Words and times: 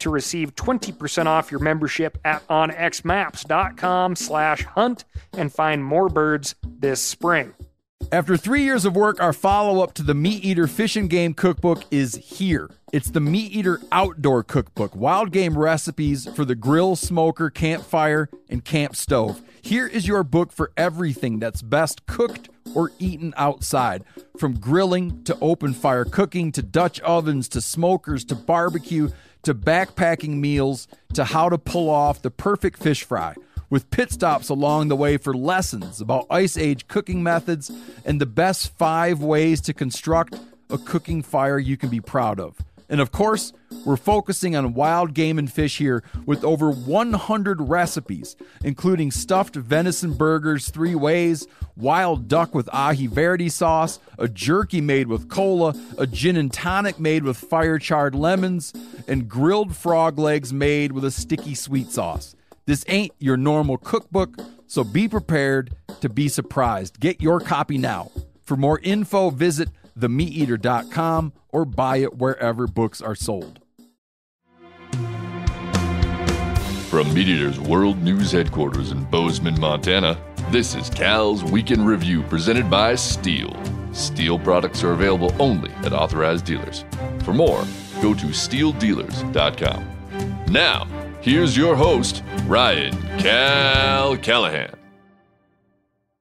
to 0.00 0.10
receive 0.10 0.54
20% 0.54 1.26
off 1.26 1.50
your 1.50 1.60
membership 1.60 2.18
at 2.24 2.46
onxmaps.com 2.48 4.16
slash 4.16 4.64
hunt 4.64 5.04
and 5.32 5.52
find 5.52 5.84
more 5.84 6.08
birds 6.08 6.54
this 6.62 7.00
spring. 7.00 7.54
After 8.10 8.38
three 8.38 8.62
years 8.62 8.86
of 8.86 8.96
work, 8.96 9.20
our 9.20 9.34
follow 9.34 9.82
up 9.82 9.92
to 9.94 10.02
the 10.02 10.14
Meat 10.14 10.42
Eater 10.42 10.66
Fish 10.66 10.96
and 10.96 11.10
Game 11.10 11.34
Cookbook 11.34 11.84
is 11.90 12.14
here. 12.14 12.70
It's 12.90 13.10
the 13.10 13.20
Meat 13.20 13.52
Eater 13.52 13.82
Outdoor 13.92 14.42
Cookbook 14.42 14.96
wild 14.96 15.30
game 15.30 15.58
recipes 15.58 16.26
for 16.34 16.46
the 16.46 16.54
grill, 16.54 16.96
smoker, 16.96 17.50
campfire, 17.50 18.30
and 18.48 18.64
camp 18.64 18.96
stove. 18.96 19.42
Here 19.60 19.86
is 19.86 20.08
your 20.08 20.24
book 20.24 20.52
for 20.52 20.72
everything 20.74 21.38
that's 21.38 21.60
best 21.60 22.06
cooked 22.06 22.48
or 22.74 22.92
eaten 22.98 23.34
outside. 23.36 24.04
From 24.38 24.58
grilling 24.58 25.22
to 25.24 25.36
open 25.42 25.74
fire 25.74 26.06
cooking 26.06 26.50
to 26.52 26.62
Dutch 26.62 27.00
ovens 27.00 27.46
to 27.50 27.60
smokers 27.60 28.24
to 28.26 28.34
barbecue 28.34 29.10
to 29.42 29.54
backpacking 29.54 30.36
meals 30.38 30.88
to 31.12 31.24
how 31.24 31.50
to 31.50 31.58
pull 31.58 31.90
off 31.90 32.22
the 32.22 32.30
perfect 32.30 32.82
fish 32.82 33.04
fry 33.04 33.34
with 33.70 33.90
pit 33.90 34.10
stops 34.10 34.48
along 34.48 34.88
the 34.88 34.96
way 34.96 35.16
for 35.16 35.34
lessons 35.34 36.00
about 36.00 36.26
ice 36.30 36.56
age 36.56 36.88
cooking 36.88 37.22
methods 37.22 37.70
and 38.04 38.20
the 38.20 38.26
best 38.26 38.76
five 38.76 39.20
ways 39.22 39.60
to 39.60 39.74
construct 39.74 40.34
a 40.70 40.78
cooking 40.78 41.22
fire 41.22 41.58
you 41.58 41.76
can 41.76 41.88
be 41.88 42.00
proud 42.00 42.40
of. 42.40 42.56
And 42.90 43.02
of 43.02 43.12
course, 43.12 43.52
we're 43.84 43.96
focusing 43.96 44.56
on 44.56 44.72
wild 44.72 45.12
game 45.12 45.38
and 45.38 45.52
fish 45.52 45.76
here 45.76 46.02
with 46.24 46.42
over 46.42 46.70
100 46.70 47.60
recipes, 47.60 48.34
including 48.64 49.10
stuffed 49.10 49.54
venison 49.54 50.14
burgers 50.14 50.70
three 50.70 50.94
ways, 50.94 51.46
wild 51.76 52.28
duck 52.28 52.54
with 52.54 52.66
aji 52.68 53.08
verde 53.08 53.50
sauce, 53.50 53.98
a 54.18 54.26
jerky 54.26 54.80
made 54.80 55.06
with 55.06 55.28
cola, 55.28 55.74
a 55.98 56.06
gin 56.06 56.36
and 56.36 56.52
tonic 56.52 56.98
made 56.98 57.24
with 57.24 57.36
fire 57.36 57.78
charred 57.78 58.14
lemons, 58.14 58.72
and 59.06 59.28
grilled 59.28 59.76
frog 59.76 60.18
legs 60.18 60.50
made 60.52 60.92
with 60.92 61.04
a 61.04 61.10
sticky 61.10 61.54
sweet 61.54 61.90
sauce. 61.90 62.34
This 62.68 62.84
ain't 62.88 63.12
your 63.18 63.38
normal 63.38 63.78
cookbook, 63.78 64.36
so 64.66 64.84
be 64.84 65.08
prepared 65.08 65.74
to 66.02 66.10
be 66.10 66.28
surprised. 66.28 67.00
Get 67.00 67.22
your 67.22 67.40
copy 67.40 67.78
now. 67.78 68.10
For 68.42 68.58
more 68.58 68.78
info, 68.80 69.30
visit 69.30 69.70
themeateater.com 69.98 71.32
or 71.48 71.64
buy 71.64 71.96
it 71.96 72.18
wherever 72.18 72.66
books 72.66 73.00
are 73.00 73.14
sold. 73.14 73.60
From 76.90 77.06
MeatEater's 77.14 77.58
World 77.58 78.02
News 78.02 78.32
Headquarters 78.32 78.92
in 78.92 79.02
Bozeman, 79.04 79.58
Montana, 79.58 80.20
this 80.50 80.74
is 80.74 80.90
Cal's 80.90 81.42
Week 81.42 81.70
in 81.70 81.82
Review 81.86 82.22
presented 82.24 82.68
by 82.68 82.92
STIHL. 82.96 83.56
STIHL 83.94 84.44
products 84.44 84.84
are 84.84 84.92
available 84.92 85.34
only 85.38 85.70
at 85.86 85.94
authorized 85.94 86.44
dealers. 86.44 86.84
For 87.24 87.32
more, 87.32 87.64
go 88.02 88.12
to 88.12 88.26
stihldealers.com. 88.26 89.94
Now, 90.50 90.86
here's 91.20 91.56
your 91.56 91.76
host, 91.76 92.22
Ryan 92.46 92.96
Cal 93.18 94.16
Callahan. 94.16 94.74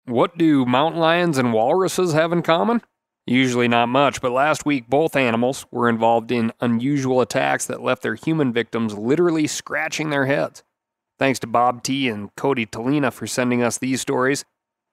What 0.06 0.38
do 0.38 0.66
mountain 0.66 1.02
lions 1.02 1.38
and 1.38 1.52
walruses 1.52 2.14
have 2.14 2.32
in 2.32 2.44
common? 2.44 2.82
Usually 3.26 3.68
not 3.68 3.90
much, 3.90 4.22
but 4.22 4.32
last 4.32 4.66
week 4.66 4.88
both 4.88 5.16
animals 5.16 5.66
were 5.72 5.90
involved 5.90 6.32
in 6.32 6.54
unusual 6.62 7.22
attacks 7.22 7.66
that 7.66 7.82
left 7.82 8.04
their 8.04 8.14
human 8.14 8.54
victims 8.54 8.96
literally 8.96 9.48
scratching 9.48 10.12
their 10.12 10.28
heads. 10.28 10.64
Thanks 11.18 11.40
to 11.40 11.48
Bob 11.48 11.82
T 11.82 12.08
and 12.08 12.36
Cody 12.36 12.68
Tolina 12.68 13.10
for 13.10 13.26
sending 13.26 13.64
us 13.64 13.80
these 13.80 14.02
stories. 14.02 14.46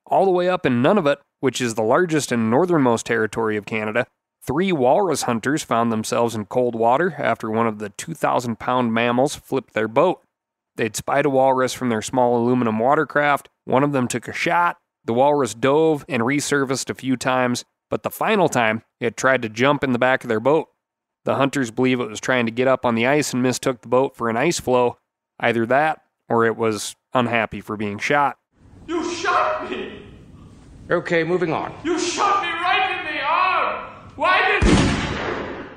All 0.07 0.25
the 0.25 0.31
way 0.31 0.49
up 0.49 0.65
in 0.65 0.81
Nunavut, 0.81 1.17
which 1.41 1.61
is 1.61 1.75
the 1.75 1.83
largest 1.83 2.31
and 2.31 2.49
northernmost 2.49 3.05
territory 3.05 3.55
of 3.55 3.65
Canada, 3.65 4.07
three 4.45 4.71
walrus 4.71 5.23
hunters 5.23 5.63
found 5.63 5.91
themselves 5.91 6.35
in 6.35 6.45
cold 6.45 6.75
water 6.75 7.15
after 7.17 7.49
one 7.49 7.67
of 7.67 7.79
the 7.79 7.89
2,000 7.89 8.59
pound 8.59 8.93
mammals 8.93 9.35
flipped 9.35 9.73
their 9.73 9.87
boat. 9.87 10.21
They'd 10.75 10.95
spied 10.95 11.25
a 11.25 11.29
walrus 11.29 11.73
from 11.73 11.89
their 11.89 12.01
small 12.01 12.37
aluminum 12.37 12.79
watercraft. 12.79 13.49
One 13.65 13.83
of 13.83 13.91
them 13.91 14.07
took 14.07 14.27
a 14.27 14.33
shot. 14.33 14.77
The 15.05 15.13
walrus 15.13 15.53
dove 15.53 16.05
and 16.09 16.23
resurfaced 16.23 16.89
a 16.89 16.95
few 16.95 17.15
times, 17.17 17.65
but 17.89 18.03
the 18.03 18.09
final 18.09 18.49
time, 18.49 18.83
it 18.99 19.17
tried 19.17 19.41
to 19.43 19.49
jump 19.49 19.83
in 19.83 19.91
the 19.91 19.99
back 19.99 20.23
of 20.23 20.29
their 20.29 20.39
boat. 20.39 20.69
The 21.25 21.35
hunters 21.35 21.71
believe 21.71 21.99
it 21.99 22.09
was 22.09 22.19
trying 22.19 22.45
to 22.47 22.51
get 22.51 22.67
up 22.67 22.85
on 22.85 22.95
the 22.95 23.07
ice 23.07 23.33
and 23.33 23.43
mistook 23.43 23.81
the 23.81 23.87
boat 23.87 24.15
for 24.15 24.29
an 24.29 24.37
ice 24.37 24.59
floe. 24.59 24.97
Either 25.39 25.65
that, 25.67 26.01
or 26.27 26.45
it 26.45 26.57
was 26.57 26.95
unhappy 27.13 27.61
for 27.61 27.77
being 27.77 27.99
shot. 27.99 28.37
You 28.87 29.03
shot 29.13 29.69
me! 29.69 30.05
Okay, 30.89 31.23
moving 31.23 31.53
on. 31.53 31.73
You 31.83 31.97
shot 31.97 32.43
me 32.43 32.49
right 32.49 32.99
in 32.99 33.15
the 33.15 33.21
arm! 33.21 34.02
Why 34.15 34.59
did. 34.59 35.67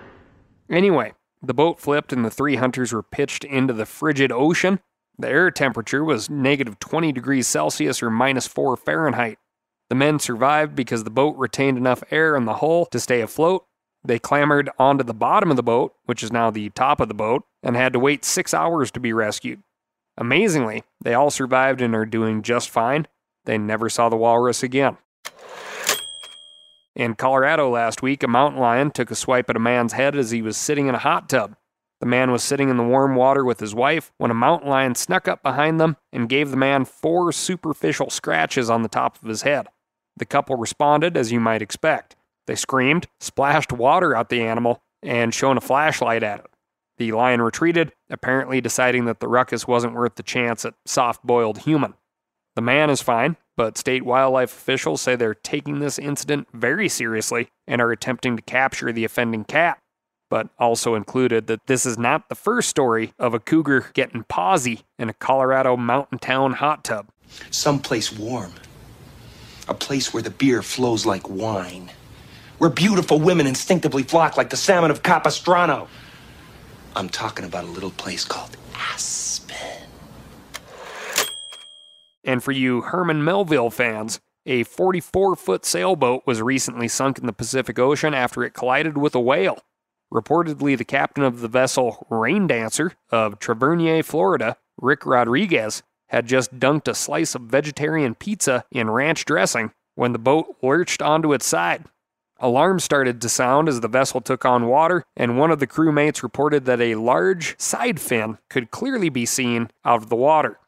Anyway, 0.68 1.14
the 1.42 1.54
boat 1.54 1.80
flipped 1.80 2.12
and 2.12 2.24
the 2.24 2.30
three 2.30 2.56
hunters 2.56 2.92
were 2.92 3.02
pitched 3.02 3.44
into 3.44 3.72
the 3.72 3.86
frigid 3.86 4.32
ocean. 4.32 4.80
The 5.18 5.28
air 5.28 5.50
temperature 5.50 6.04
was 6.04 6.28
negative 6.28 6.78
20 6.78 7.12
degrees 7.12 7.46
Celsius 7.48 8.02
or 8.02 8.10
minus 8.10 8.46
4 8.46 8.76
Fahrenheit. 8.76 9.38
The 9.88 9.94
men 9.94 10.18
survived 10.18 10.74
because 10.74 11.04
the 11.04 11.10
boat 11.10 11.36
retained 11.36 11.78
enough 11.78 12.02
air 12.10 12.36
in 12.36 12.44
the 12.44 12.54
hull 12.54 12.86
to 12.86 13.00
stay 13.00 13.20
afloat. 13.20 13.64
They 14.04 14.18
clambered 14.18 14.68
onto 14.78 15.04
the 15.04 15.14
bottom 15.14 15.50
of 15.50 15.56
the 15.56 15.62
boat, 15.62 15.94
which 16.04 16.22
is 16.22 16.32
now 16.32 16.50
the 16.50 16.68
top 16.70 17.00
of 17.00 17.08
the 17.08 17.14
boat, 17.14 17.44
and 17.62 17.76
had 17.76 17.92
to 17.92 17.98
wait 17.98 18.24
six 18.24 18.52
hours 18.52 18.90
to 18.92 19.00
be 19.00 19.12
rescued. 19.12 19.62
Amazingly, 20.18 20.84
they 21.02 21.14
all 21.14 21.30
survived 21.30 21.80
and 21.80 21.94
are 21.94 22.06
doing 22.06 22.42
just 22.42 22.70
fine. 22.70 23.06
They 23.44 23.58
never 23.58 23.88
saw 23.88 24.08
the 24.08 24.16
walrus 24.16 24.62
again. 24.62 24.98
In 26.96 27.14
Colorado 27.14 27.68
last 27.68 28.00
week, 28.00 28.22
a 28.22 28.28
mountain 28.28 28.58
lion 28.58 28.90
took 28.90 29.10
a 29.10 29.14
swipe 29.14 29.50
at 29.50 29.56
a 29.56 29.60
man's 29.60 29.92
head 29.92 30.16
as 30.16 30.30
he 30.30 30.40
was 30.40 30.56
sitting 30.56 30.86
in 30.86 30.94
a 30.94 30.98
hot 30.98 31.28
tub. 31.28 31.54
The 32.00 32.06
man 32.06 32.30
was 32.30 32.42
sitting 32.42 32.70
in 32.70 32.78
the 32.78 32.82
warm 32.82 33.14
water 33.14 33.44
with 33.44 33.60
his 33.60 33.74
wife 33.74 34.12
when 34.16 34.30
a 34.30 34.34
mountain 34.34 34.70
lion 34.70 34.94
snuck 34.94 35.28
up 35.28 35.42
behind 35.42 35.78
them 35.78 35.98
and 36.10 36.26
gave 36.26 36.50
the 36.50 36.56
man 36.56 36.86
four 36.86 37.32
superficial 37.32 38.08
scratches 38.08 38.70
on 38.70 38.80
the 38.80 38.88
top 38.88 39.22
of 39.22 39.28
his 39.28 39.42
head. 39.42 39.66
The 40.16 40.24
couple 40.24 40.56
responded 40.56 41.18
as 41.18 41.30
you 41.30 41.38
might 41.38 41.60
expect. 41.60 42.16
They 42.46 42.54
screamed, 42.54 43.08
splashed 43.20 43.72
water 43.72 44.16
at 44.16 44.30
the 44.30 44.42
animal, 44.42 44.82
and 45.02 45.34
shone 45.34 45.58
a 45.58 45.60
flashlight 45.60 46.22
at 46.22 46.40
it. 46.40 46.46
The 46.96 47.12
lion 47.12 47.42
retreated, 47.42 47.92
apparently 48.08 48.62
deciding 48.62 49.04
that 49.04 49.20
the 49.20 49.28
ruckus 49.28 49.68
wasn't 49.68 49.94
worth 49.94 50.14
the 50.14 50.22
chance 50.22 50.64
at 50.64 50.72
soft 50.86 51.22
boiled 51.26 51.58
human. 51.58 51.92
The 52.56 52.62
man 52.62 52.88
is 52.88 53.02
fine, 53.02 53.36
but 53.58 53.76
state 53.76 54.02
wildlife 54.02 54.50
officials 54.50 55.02
say 55.02 55.14
they're 55.14 55.34
taking 55.34 55.78
this 55.78 55.98
incident 55.98 56.48
very 56.54 56.88
seriously 56.88 57.48
and 57.68 57.82
are 57.82 57.92
attempting 57.92 58.34
to 58.36 58.42
capture 58.42 58.92
the 58.92 59.04
offending 59.04 59.44
cat. 59.44 59.78
But 60.30 60.48
also 60.58 60.94
included 60.94 61.46
that 61.48 61.66
this 61.66 61.84
is 61.84 61.98
not 61.98 62.30
the 62.30 62.34
first 62.34 62.70
story 62.70 63.12
of 63.18 63.34
a 63.34 63.38
cougar 63.38 63.88
getting 63.92 64.24
pawsy 64.24 64.84
in 64.98 65.10
a 65.10 65.12
Colorado 65.12 65.76
mountain 65.76 66.18
town 66.18 66.54
hot 66.54 66.82
tub. 66.82 67.10
Someplace 67.50 68.10
warm. 68.10 68.52
A 69.68 69.74
place 69.74 70.14
where 70.14 70.22
the 70.22 70.30
beer 70.30 70.62
flows 70.62 71.04
like 71.04 71.28
wine. 71.28 71.90
Where 72.56 72.70
beautiful 72.70 73.20
women 73.20 73.46
instinctively 73.46 74.02
flock 74.02 74.38
like 74.38 74.48
the 74.48 74.56
salmon 74.56 74.90
of 74.90 75.02
Capistrano. 75.02 75.88
I'm 76.96 77.10
talking 77.10 77.44
about 77.44 77.64
a 77.64 77.68
little 77.68 77.90
place 77.90 78.24
called 78.24 78.56
Aspen. 78.74 79.45
And 82.26 82.42
for 82.42 82.52
you 82.52 82.82
Herman 82.82 83.24
Melville 83.24 83.70
fans, 83.70 84.20
a 84.44 84.64
44 84.64 85.36
foot 85.36 85.64
sailboat 85.64 86.24
was 86.26 86.42
recently 86.42 86.88
sunk 86.88 87.18
in 87.18 87.26
the 87.26 87.32
Pacific 87.32 87.78
Ocean 87.78 88.12
after 88.12 88.44
it 88.44 88.52
collided 88.52 88.98
with 88.98 89.14
a 89.14 89.20
whale. 89.20 89.60
Reportedly, 90.12 90.76
the 90.76 90.84
captain 90.84 91.24
of 91.24 91.40
the 91.40 91.48
vessel 91.48 92.06
Rain 92.10 92.46
Dancer 92.46 92.92
of 93.10 93.38
Tavernier, 93.38 94.02
Florida, 94.02 94.56
Rick 94.76 95.06
Rodriguez, 95.06 95.82
had 96.08 96.26
just 96.26 96.58
dunked 96.58 96.88
a 96.88 96.94
slice 96.94 97.34
of 97.34 97.42
vegetarian 97.42 98.14
pizza 98.14 98.64
in 98.70 98.90
ranch 98.90 99.24
dressing 99.24 99.72
when 99.94 100.12
the 100.12 100.18
boat 100.18 100.56
lurched 100.62 101.02
onto 101.02 101.32
its 101.32 101.46
side. 101.46 101.84
Alarms 102.38 102.84
started 102.84 103.20
to 103.20 103.28
sound 103.28 103.68
as 103.68 103.80
the 103.80 103.88
vessel 103.88 104.20
took 104.20 104.44
on 104.44 104.66
water, 104.66 105.04
and 105.16 105.38
one 105.38 105.50
of 105.50 105.58
the 105.58 105.66
crewmates 105.66 106.22
reported 106.22 106.66
that 106.66 106.80
a 106.80 106.96
large 106.96 107.58
side 107.58 107.98
fin 107.98 108.38
could 108.50 108.70
clearly 108.70 109.08
be 109.08 109.24
seen 109.24 109.70
out 109.84 110.02
of 110.02 110.10
the 110.10 110.16
water. 110.16 110.58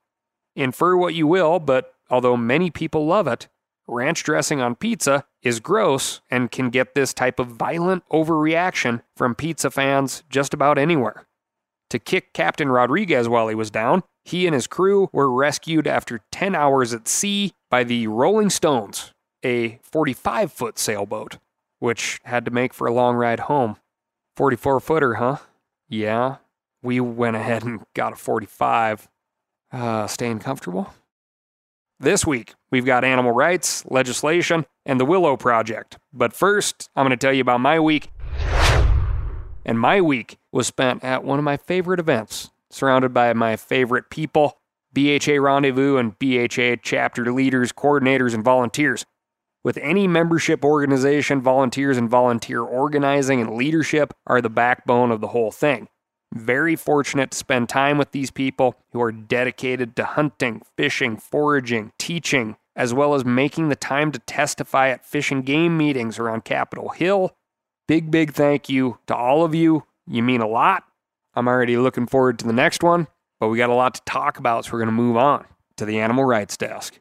Infer 0.59 0.97
what 0.97 1.15
you 1.15 1.29
will, 1.29 1.61
but 1.61 1.95
although 2.11 2.37
many 2.37 2.69
people 2.69 3.07
love 3.07 3.29
it, 3.29 3.47
ranch 3.87 4.25
dressing 4.25 4.61
on 4.61 4.75
pizza 4.75 5.25
is 5.41 5.61
gross 5.61 6.21
and 6.31 6.51
can 6.51 6.69
get 6.69 6.97
this 6.97 7.15
type 7.15 7.39
of 7.39 7.47
violent 7.47 8.03
overreaction 8.11 9.03
from 9.17 9.37
pizza 9.37 9.71
fans 9.71 10.25
just 10.29 10.53
about 10.53 10.77
anywhere. 10.77 11.27
to 11.91 11.99
kick 11.99 12.33
Captain 12.33 12.69
Rodriguez 12.69 13.29
while 13.29 13.49
he 13.49 13.55
was 13.55 13.71
down. 13.71 14.03
He 14.25 14.47
and 14.47 14.55
his 14.55 14.67
crew 14.67 15.09
were 15.13 15.31
rescued 15.33 15.87
after 15.87 16.21
10 16.33 16.55
hours 16.55 16.93
at 16.93 17.09
sea 17.09 17.53
by 17.71 17.85
the 17.85 18.07
Rolling 18.09 18.51
Stones, 18.51 19.13
a 19.43 19.79
45 19.83 20.53
foot 20.53 20.79
sailboat, 20.79 21.39
which 21.79 22.21
had 22.25 22.45
to 22.45 22.51
make 22.51 22.75
for 22.75 22.87
a 22.87 22.93
long 22.93 23.17
ride 23.17 23.41
home. 23.41 23.77
44 24.37 24.81
footer, 24.81 25.15
huh? 25.15 25.39
Yeah. 25.89 26.37
We 26.83 27.01
went 27.01 27.37
ahead 27.37 27.65
and 27.65 27.85
got 27.95 28.13
a 28.13 28.17
45. 28.17 29.09
Uh, 29.71 30.07
staying 30.07 30.39
comfortable? 30.39 30.93
This 32.01 32.25
week, 32.25 32.55
we've 32.71 32.85
got 32.87 33.05
animal 33.05 33.33
rights, 33.33 33.85
legislation, 33.87 34.67
and 34.87 35.01
the 35.01 35.05
Willow 35.05 35.37
Project. 35.37 35.99
But 36.13 36.33
first, 36.33 36.89
I'm 36.95 37.05
going 37.05 37.11
to 37.11 37.17
tell 37.17 37.33
you 37.33 37.41
about 37.41 37.61
my 37.61 37.81
week. 37.81 38.11
And 39.65 39.79
my 39.79 40.01
week 40.01 40.39
was 40.53 40.67
spent 40.67 41.03
at 41.05 41.25
one 41.25 41.39
of 41.39 41.45
my 41.45 41.57
favorite 41.57 42.01
events, 42.01 42.51
surrounded 42.71 43.13
by 43.13 43.33
my 43.33 43.57
favorite 43.57 44.11
people 44.11 44.59
BHA 44.95 45.35
Rendezvous 45.41 45.97
and 45.97 46.19
BHA 46.19 46.77
chapter 46.83 47.31
leaders, 47.33 47.73
coordinators, 47.73 48.33
and 48.33 48.43
volunteers. 48.43 49.05
With 49.63 49.77
any 49.79 50.07
membership 50.07 50.65
organization, 50.65 51.43
volunteers 51.43 51.99
and 51.99 52.09
volunteer 52.09 52.63
organizing 52.63 53.41
and 53.41 53.55
leadership 53.55 54.15
are 54.27 54.41
the 54.41 54.49
backbone 54.49 55.11
of 55.11 55.21
the 55.21 55.29
whole 55.29 55.51
thing. 55.51 55.89
Very 56.35 56.77
fortunate 56.77 57.31
to 57.31 57.39
spend 57.39 57.69
time 57.69 57.97
with 57.97 58.13
these 58.13 58.31
people 58.31 58.75
who 58.93 59.01
are 59.01 59.13
dedicated 59.13 59.97
to 59.97 60.05
hunting, 60.05 60.63
fishing, 60.77 61.17
foraging, 61.17 61.93
teaching, 61.99 62.57
as 62.77 62.93
well 62.93 63.15
as 63.15 63.25
making 63.25 63.71
the 63.71 63.77
time 63.77 64.13
to 64.13 64.19
testify 64.21 64.89
at 64.89 65.07
fish 65.07 65.31
and 65.31 65.45
game 65.45 65.77
meetings 65.77 66.19
around 66.19 66.45
Capitol 66.45 66.91
Hill. 66.91 67.35
Big, 67.87 68.11
big 68.11 68.35
thank 68.35 68.69
you 68.69 68.99
to 69.07 69.17
all 69.17 69.43
of 69.43 69.55
you. 69.55 69.85
You 70.07 70.23
mean 70.23 70.43
a 70.43 70.47
lot. 70.47 70.85
I'm 71.35 71.49
already 71.49 71.77
looking 71.77 72.07
forward 72.07 72.39
to 72.41 72.47
the 72.47 72.53
next 72.53 72.83
one, 72.83 73.07
but 73.41 73.49
we 73.49 73.57
got 73.57 73.71
a 73.71 73.75
lot 73.75 73.95
to 73.95 74.03
talk 74.05 74.39
about, 74.39 74.65
so 74.65 74.73
we're 74.73 74.81
going 74.81 74.89
to 74.89 74.93
move 74.93 75.17
on 75.17 75.47
to 75.79 75.85
the 75.85 75.99
animal 75.99 76.25
rights 76.25 76.57
desk. 76.57 77.01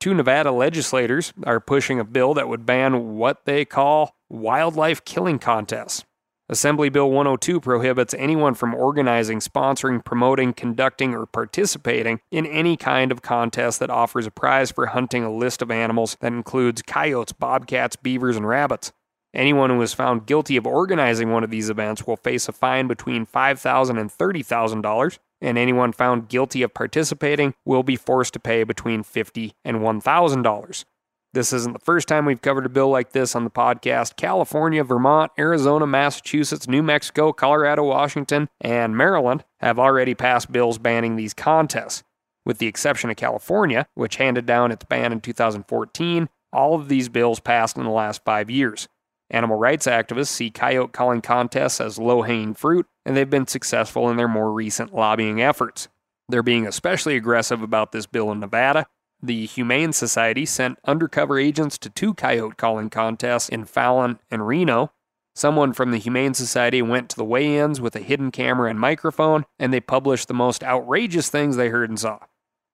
Two 0.00 0.14
Nevada 0.14 0.52
legislators 0.52 1.32
are 1.44 1.60
pushing 1.60 2.00
a 2.00 2.04
bill 2.04 2.34
that 2.34 2.48
would 2.48 2.66
ban 2.66 3.16
what 3.16 3.44
they 3.44 3.64
call 3.64 4.16
wildlife 4.28 5.04
killing 5.04 5.38
contests. 5.38 6.04
Assembly 6.48 6.88
Bill 6.88 7.10
102 7.10 7.60
prohibits 7.60 8.14
anyone 8.14 8.54
from 8.54 8.72
organizing, 8.72 9.40
sponsoring, 9.40 10.04
promoting, 10.04 10.52
conducting, 10.52 11.12
or 11.12 11.26
participating 11.26 12.20
in 12.30 12.46
any 12.46 12.76
kind 12.76 13.10
of 13.10 13.20
contest 13.20 13.80
that 13.80 13.90
offers 13.90 14.28
a 14.28 14.30
prize 14.30 14.70
for 14.70 14.86
hunting 14.86 15.24
a 15.24 15.32
list 15.32 15.60
of 15.60 15.72
animals 15.72 16.16
that 16.20 16.32
includes 16.32 16.82
coyotes, 16.82 17.32
bobcats, 17.32 17.96
beavers, 17.96 18.36
and 18.36 18.46
rabbits. 18.46 18.92
Anyone 19.34 19.70
who 19.70 19.82
is 19.82 19.92
found 19.92 20.26
guilty 20.26 20.56
of 20.56 20.68
organizing 20.68 21.32
one 21.32 21.42
of 21.42 21.50
these 21.50 21.68
events 21.68 22.06
will 22.06 22.16
face 22.16 22.48
a 22.48 22.52
fine 22.52 22.86
between 22.86 23.26
$5,000 23.26 23.98
and 23.98 24.08
$30,000, 24.08 25.18
and 25.40 25.58
anyone 25.58 25.92
found 25.92 26.28
guilty 26.28 26.62
of 26.62 26.72
participating 26.72 27.54
will 27.64 27.82
be 27.82 27.96
forced 27.96 28.32
to 28.34 28.40
pay 28.40 28.62
between 28.62 29.02
$50 29.02 29.52
and 29.64 29.78
$1,000. 29.78 30.84
This 31.32 31.52
isn't 31.52 31.72
the 31.72 31.84
first 31.84 32.08
time 32.08 32.24
we've 32.24 32.40
covered 32.40 32.64
a 32.64 32.70
bill 32.70 32.88
like 32.88 33.12
this 33.12 33.36
on 33.36 33.44
the 33.44 33.50
podcast. 33.50 34.16
California, 34.16 34.82
Vermont, 34.82 35.32
Arizona, 35.38 35.86
Massachusetts, 35.86 36.66
New 36.66 36.82
Mexico, 36.82 37.32
Colorado, 37.32 37.84
Washington, 37.84 38.48
and 38.60 38.96
Maryland 38.96 39.44
have 39.60 39.78
already 39.78 40.14
passed 40.14 40.50
bills 40.50 40.78
banning 40.78 41.16
these 41.16 41.34
contests. 41.34 42.02
With 42.46 42.58
the 42.58 42.68
exception 42.68 43.10
of 43.10 43.16
California, 43.16 43.86
which 43.94 44.16
handed 44.16 44.46
down 44.46 44.72
its 44.72 44.84
ban 44.84 45.12
in 45.12 45.20
2014, 45.20 46.28
all 46.52 46.74
of 46.74 46.88
these 46.88 47.08
bills 47.08 47.40
passed 47.40 47.76
in 47.76 47.84
the 47.84 47.90
last 47.90 48.24
five 48.24 48.48
years. 48.48 48.88
Animal 49.30 49.58
rights 49.58 49.86
activists 49.86 50.28
see 50.28 50.50
coyote 50.50 50.92
calling 50.92 51.20
contests 51.20 51.80
as 51.80 51.98
low 51.98 52.22
hanging 52.22 52.54
fruit, 52.54 52.86
and 53.04 53.16
they've 53.16 53.28
been 53.28 53.46
successful 53.46 54.08
in 54.08 54.16
their 54.16 54.28
more 54.28 54.52
recent 54.52 54.94
lobbying 54.94 55.42
efforts. 55.42 55.88
They're 56.28 56.42
being 56.42 56.66
especially 56.66 57.16
aggressive 57.16 57.62
about 57.62 57.92
this 57.92 58.06
bill 58.06 58.30
in 58.30 58.40
Nevada, 58.40 58.86
the 59.26 59.46
Humane 59.46 59.92
Society 59.92 60.46
sent 60.46 60.78
undercover 60.84 61.38
agents 61.38 61.78
to 61.78 61.90
two 61.90 62.14
coyote 62.14 62.56
calling 62.56 62.90
contests 62.90 63.48
in 63.48 63.64
Fallon 63.64 64.18
and 64.30 64.46
Reno. 64.46 64.92
Someone 65.34 65.72
from 65.72 65.90
the 65.90 65.98
Humane 65.98 66.34
Society 66.34 66.80
went 66.80 67.10
to 67.10 67.16
the 67.16 67.24
weigh 67.24 67.58
ins 67.58 67.80
with 67.80 67.94
a 67.94 68.00
hidden 68.00 68.30
camera 68.30 68.70
and 68.70 68.80
microphone, 68.80 69.44
and 69.58 69.72
they 69.72 69.80
published 69.80 70.28
the 70.28 70.34
most 70.34 70.64
outrageous 70.64 71.28
things 71.28 71.56
they 71.56 71.68
heard 71.68 71.90
and 71.90 72.00
saw. 72.00 72.20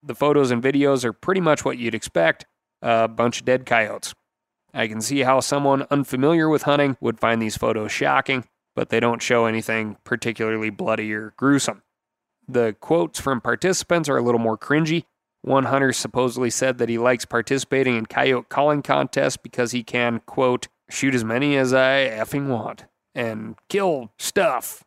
The 0.02 0.14
photos 0.14 0.50
and 0.50 0.62
videos 0.62 1.04
are 1.04 1.12
pretty 1.12 1.40
much 1.40 1.64
what 1.64 1.78
you'd 1.78 1.94
expect 1.94 2.46
a 2.81 3.08
bunch 3.08 3.40
of 3.40 3.46
dead 3.46 3.66
coyotes. 3.66 4.14
I 4.75 4.88
can 4.88 5.00
see 5.00 5.20
how 5.20 5.40
someone 5.40 5.87
unfamiliar 5.90 6.48
with 6.48 6.62
hunting 6.62 6.96
would 7.00 7.20
find 7.20 7.43
these 7.43 7.56
photos 7.56 7.93
shocking, 7.93 8.44
but 8.75 8.88
they 8.88 9.00
don't 9.00 9.22
show 9.22 9.46
anything 9.46 9.96
particularly 10.05 10.70
bloody 10.70 11.12
or 11.12 11.34
gruesome. 11.37 11.82
The 12.48 12.75
quotes 12.81 13.20
from 13.20 13.40
participants 13.40 14.08
are 14.08 14.16
a 14.16 14.22
little 14.22 14.40
more 14.40 14.58
cringy, 14.58 15.05
one 15.43 15.65
hunter 15.65 15.93
supposedly 15.93 16.50
said 16.50 16.79
that 16.79 16.89
he 16.89 16.99
likes 16.99 17.25
participating 17.25 17.97
in 17.97 18.06
coyote 18.06 18.49
calling 18.49 18.83
contests 18.83 19.37
because 19.37 19.73
he 19.73 19.83
can, 19.83 20.21
quote, 20.21 20.69
shoot 20.89 21.15
as 21.15 21.25
many 21.25 21.56
as 21.56 21.73
I 21.75 22.09
effing 22.09 22.49
want 22.49 22.87
and 23.15 23.56
kill 23.69 24.12
stuff. 24.19 24.85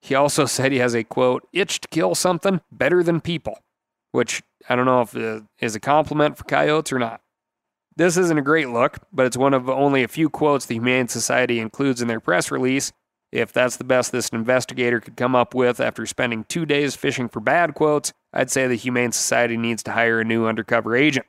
He 0.00 0.14
also 0.14 0.44
said 0.46 0.72
he 0.72 0.78
has 0.78 0.94
a, 0.94 1.04
quote, 1.04 1.46
itch 1.52 1.80
to 1.80 1.88
kill 1.88 2.14
something 2.14 2.60
better 2.72 3.02
than 3.02 3.20
people, 3.20 3.58
which 4.12 4.42
I 4.68 4.76
don't 4.76 4.86
know 4.86 5.02
if 5.02 5.14
it 5.14 5.44
is 5.58 5.74
a 5.74 5.80
compliment 5.80 6.38
for 6.38 6.44
coyotes 6.44 6.92
or 6.92 6.98
not. 6.98 7.20
This 7.96 8.16
isn't 8.16 8.38
a 8.38 8.42
great 8.42 8.70
look, 8.70 8.98
but 9.12 9.26
it's 9.26 9.36
one 9.36 9.52
of 9.52 9.68
only 9.68 10.02
a 10.02 10.08
few 10.08 10.30
quotes 10.30 10.64
the 10.64 10.76
Humane 10.76 11.08
Society 11.08 11.58
includes 11.58 12.00
in 12.00 12.08
their 12.08 12.20
press 12.20 12.50
release. 12.50 12.92
If 13.32 13.52
that's 13.52 13.76
the 13.76 13.84
best 13.84 14.10
this 14.10 14.28
investigator 14.30 14.98
could 14.98 15.16
come 15.16 15.36
up 15.36 15.54
with 15.54 15.78
after 15.80 16.04
spending 16.04 16.44
two 16.44 16.66
days 16.66 16.96
fishing 16.96 17.28
for 17.28 17.40
bad 17.40 17.74
quotes, 17.74 18.12
I'd 18.32 18.50
say 18.50 18.66
the 18.66 18.74
Humane 18.74 19.12
Society 19.12 19.56
needs 19.56 19.82
to 19.84 19.92
hire 19.92 20.20
a 20.20 20.24
new 20.24 20.46
undercover 20.46 20.96
agent. 20.96 21.26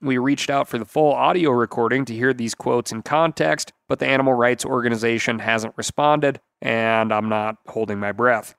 We 0.00 0.18
reached 0.18 0.50
out 0.50 0.68
for 0.68 0.78
the 0.78 0.84
full 0.84 1.12
audio 1.12 1.50
recording 1.50 2.04
to 2.06 2.14
hear 2.14 2.32
these 2.32 2.54
quotes 2.54 2.92
in 2.92 3.02
context, 3.02 3.72
but 3.88 3.98
the 3.98 4.06
animal 4.06 4.34
rights 4.34 4.64
organization 4.64 5.38
hasn't 5.40 5.76
responded, 5.76 6.40
and 6.60 7.12
I'm 7.12 7.28
not 7.28 7.56
holding 7.66 7.98
my 7.98 8.12
breath. 8.12 8.54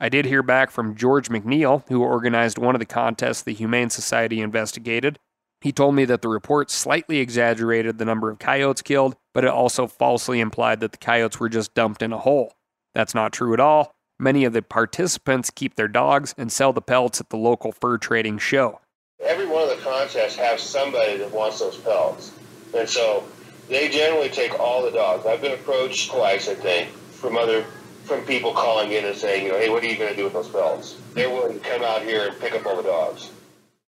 I 0.00 0.08
did 0.08 0.26
hear 0.26 0.42
back 0.42 0.70
from 0.70 0.96
George 0.96 1.28
McNeil, 1.28 1.88
who 1.88 2.02
organized 2.02 2.58
one 2.58 2.74
of 2.74 2.80
the 2.80 2.86
contests 2.86 3.42
the 3.42 3.54
Humane 3.54 3.90
Society 3.90 4.40
investigated. 4.40 5.18
He 5.64 5.72
told 5.72 5.94
me 5.94 6.04
that 6.04 6.20
the 6.20 6.28
report 6.28 6.70
slightly 6.70 7.20
exaggerated 7.20 7.96
the 7.96 8.04
number 8.04 8.28
of 8.28 8.38
coyotes 8.38 8.82
killed, 8.82 9.16
but 9.32 9.44
it 9.44 9.50
also 9.50 9.86
falsely 9.86 10.40
implied 10.40 10.80
that 10.80 10.92
the 10.92 10.98
coyotes 10.98 11.40
were 11.40 11.48
just 11.48 11.72
dumped 11.72 12.02
in 12.02 12.12
a 12.12 12.18
hole. 12.18 12.52
That's 12.94 13.14
not 13.14 13.32
true 13.32 13.54
at 13.54 13.60
all. 13.60 13.94
Many 14.18 14.44
of 14.44 14.52
the 14.52 14.60
participants 14.60 15.48
keep 15.48 15.76
their 15.76 15.88
dogs 15.88 16.34
and 16.36 16.52
sell 16.52 16.74
the 16.74 16.82
pelts 16.82 17.18
at 17.18 17.30
the 17.30 17.38
local 17.38 17.72
fur 17.72 17.96
trading 17.96 18.36
show. 18.36 18.78
Every 19.20 19.46
one 19.46 19.62
of 19.62 19.70
the 19.70 19.82
contests 19.82 20.36
has 20.36 20.60
somebody 20.60 21.16
that 21.16 21.32
wants 21.32 21.60
those 21.60 21.78
pelts. 21.78 22.32
And 22.76 22.86
so 22.86 23.24
they 23.70 23.88
generally 23.88 24.28
take 24.28 24.60
all 24.60 24.82
the 24.82 24.90
dogs. 24.90 25.24
I've 25.24 25.40
been 25.40 25.52
approached 25.52 26.10
twice, 26.10 26.46
I 26.46 26.56
think, 26.56 26.90
from 26.90 27.38
other 27.38 27.64
from 28.04 28.20
people 28.26 28.52
calling 28.52 28.92
in 28.92 29.06
and 29.06 29.16
saying, 29.16 29.46
you 29.46 29.52
know, 29.52 29.58
hey, 29.58 29.70
what 29.70 29.82
are 29.82 29.86
you 29.86 29.96
going 29.96 30.10
to 30.10 30.16
do 30.16 30.24
with 30.24 30.34
those 30.34 30.50
pelts? 30.50 30.98
They're 31.14 31.30
willing 31.30 31.58
to 31.58 31.66
come 31.66 31.82
out 31.82 32.02
here 32.02 32.28
and 32.28 32.38
pick 32.38 32.52
up 32.52 32.66
all 32.66 32.76
the 32.76 32.82
dogs. 32.82 33.30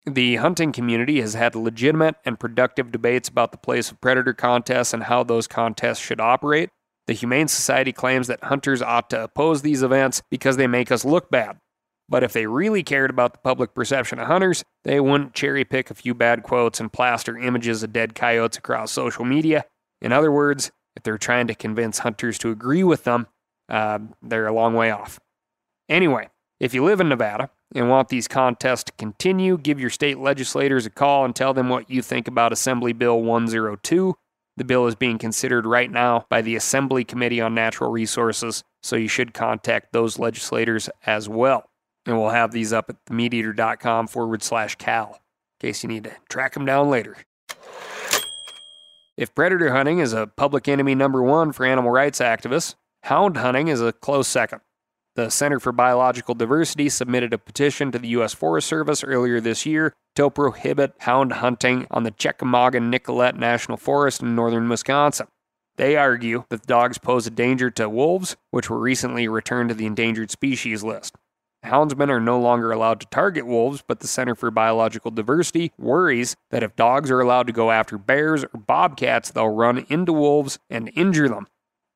The 0.05 0.35
hunting 0.35 0.71
community 0.71 1.19
has 1.21 1.33
had 1.33 1.55
legitimate 1.55 2.15
and 2.25 2.39
productive 2.39 2.91
debates 2.91 3.27
about 3.27 3.51
the 3.51 3.57
place 3.57 3.89
of 3.89 3.99
predator 4.01 4.33
contests 4.33 4.93
and 4.93 5.03
how 5.03 5.23
those 5.23 5.47
contests 5.47 5.99
should 5.99 6.21
operate. 6.21 6.69
The 7.07 7.13
Humane 7.13 7.47
Society 7.47 7.91
claims 7.91 8.27
that 8.27 8.43
hunters 8.43 8.81
ought 8.81 9.09
to 9.11 9.23
oppose 9.23 9.61
these 9.61 9.81
events 9.81 10.21
because 10.29 10.57
they 10.57 10.67
make 10.67 10.91
us 10.91 11.05
look 11.05 11.31
bad. 11.31 11.59
But 12.07 12.23
if 12.23 12.33
they 12.33 12.45
really 12.45 12.83
cared 12.83 13.09
about 13.09 13.33
the 13.33 13.39
public 13.39 13.73
perception 13.73 14.19
of 14.19 14.27
hunters, 14.27 14.63
they 14.83 14.99
wouldn't 14.99 15.33
cherry 15.33 15.65
pick 15.65 15.89
a 15.89 15.95
few 15.95 16.13
bad 16.13 16.43
quotes 16.43 16.79
and 16.79 16.93
plaster 16.93 17.35
images 17.37 17.81
of 17.81 17.91
dead 17.91 18.13
coyotes 18.13 18.57
across 18.57 18.91
social 18.91 19.25
media. 19.25 19.65
In 20.01 20.11
other 20.11 20.31
words, 20.31 20.71
if 20.95 21.01
they're 21.01 21.17
trying 21.17 21.47
to 21.47 21.55
convince 21.55 21.99
hunters 21.99 22.37
to 22.39 22.51
agree 22.51 22.83
with 22.83 23.05
them, 23.05 23.25
uh, 23.69 23.99
they're 24.21 24.45
a 24.45 24.53
long 24.53 24.75
way 24.75 24.91
off. 24.91 25.19
Anyway, 25.89 26.29
if 26.59 26.73
you 26.73 26.83
live 26.83 27.01
in 27.01 27.09
Nevada 27.09 27.49
and 27.73 27.89
want 27.89 28.09
these 28.09 28.27
contests 28.27 28.85
to 28.85 28.91
continue, 28.93 29.57
give 29.57 29.79
your 29.79 29.89
state 29.89 30.19
legislators 30.19 30.85
a 30.85 30.89
call 30.89 31.25
and 31.25 31.35
tell 31.35 31.53
them 31.53 31.69
what 31.69 31.89
you 31.89 32.01
think 32.01 32.27
about 32.27 32.53
Assembly 32.53 32.93
Bill 32.93 33.21
102. 33.21 34.15
The 34.57 34.63
bill 34.63 34.87
is 34.87 34.95
being 34.95 35.17
considered 35.17 35.65
right 35.65 35.91
now 35.91 36.25
by 36.29 36.41
the 36.41 36.55
Assembly 36.55 37.03
Committee 37.03 37.41
on 37.41 37.53
Natural 37.53 37.91
Resources, 37.91 38.63
so 38.81 38.95
you 38.95 39.09
should 39.09 39.33
contact 39.33 39.91
those 39.91 40.17
legislators 40.17 40.89
as 41.05 41.27
well. 41.27 41.69
And 42.05 42.17
we'll 42.17 42.29
have 42.29 42.51
these 42.51 42.71
up 42.71 42.89
at 42.89 43.03
themeateater.com 43.05 44.07
forward 44.07 44.41
slash 44.41 44.75
cal 44.75 45.19
in 45.59 45.67
case 45.67 45.83
you 45.83 45.89
need 45.89 46.05
to 46.05 46.13
track 46.29 46.53
them 46.53 46.65
down 46.65 46.89
later. 46.89 47.17
If 49.17 49.35
predator 49.35 49.73
hunting 49.73 49.99
is 49.99 50.13
a 50.13 50.27
public 50.27 50.69
enemy 50.69 50.95
number 50.95 51.21
one 51.21 51.51
for 51.51 51.65
animal 51.65 51.91
rights 51.91 52.19
activists, 52.19 52.75
hound 53.03 53.35
hunting 53.37 53.67
is 53.67 53.81
a 53.81 53.91
close 53.91 54.27
second. 54.27 54.61
The 55.15 55.31
Center 55.31 55.61
for 55.61 55.71
Biological 55.71 56.35
Diversity 56.35 56.89
submitted 56.89 57.31
a 57.31 57.37
petition 57.37 57.89
to 57.93 57.99
the 57.99 58.09
U.S. 58.09 58.33
Forest 58.33 58.67
Service 58.67 59.01
earlier 59.01 59.39
this 59.39 59.65
year 59.65 59.93
to 60.17 60.29
prohibit 60.29 60.93
hound 60.99 61.31
hunting 61.31 61.87
on 61.89 62.03
the 62.03 62.11
Chequamegon 62.11 62.89
Nicolet 62.89 63.37
National 63.37 63.77
Forest 63.77 64.21
in 64.21 64.35
northern 64.35 64.67
Wisconsin. 64.67 65.27
They 65.77 65.95
argue 65.95 66.43
that 66.49 66.63
the 66.63 66.67
dogs 66.67 66.97
pose 66.97 67.25
a 67.27 67.31
danger 67.31 67.71
to 67.71 67.87
wolves, 67.87 68.35
which 68.51 68.69
were 68.69 68.77
recently 68.77 69.29
returned 69.29 69.69
to 69.69 69.75
the 69.75 69.85
endangered 69.85 70.31
species 70.31 70.83
list. 70.83 71.15
Houndsmen 71.63 72.09
are 72.09 72.19
no 72.19 72.37
longer 72.37 72.73
allowed 72.73 72.99
to 72.99 73.07
target 73.07 73.47
wolves, 73.47 73.81
but 73.87 74.01
the 74.01 74.09
Center 74.09 74.35
for 74.35 74.51
Biological 74.51 75.11
Diversity 75.11 75.71
worries 75.77 76.35
that 76.51 76.61
if 76.61 76.75
dogs 76.75 77.09
are 77.09 77.21
allowed 77.21 77.47
to 77.47 77.53
go 77.53 77.71
after 77.71 77.97
bears 77.97 78.43
or 78.43 78.59
bobcats, 78.67 79.31
they'll 79.31 79.47
run 79.47 79.85
into 79.87 80.11
wolves 80.11 80.59
and 80.69 80.91
injure 80.93 81.29
them. 81.29 81.47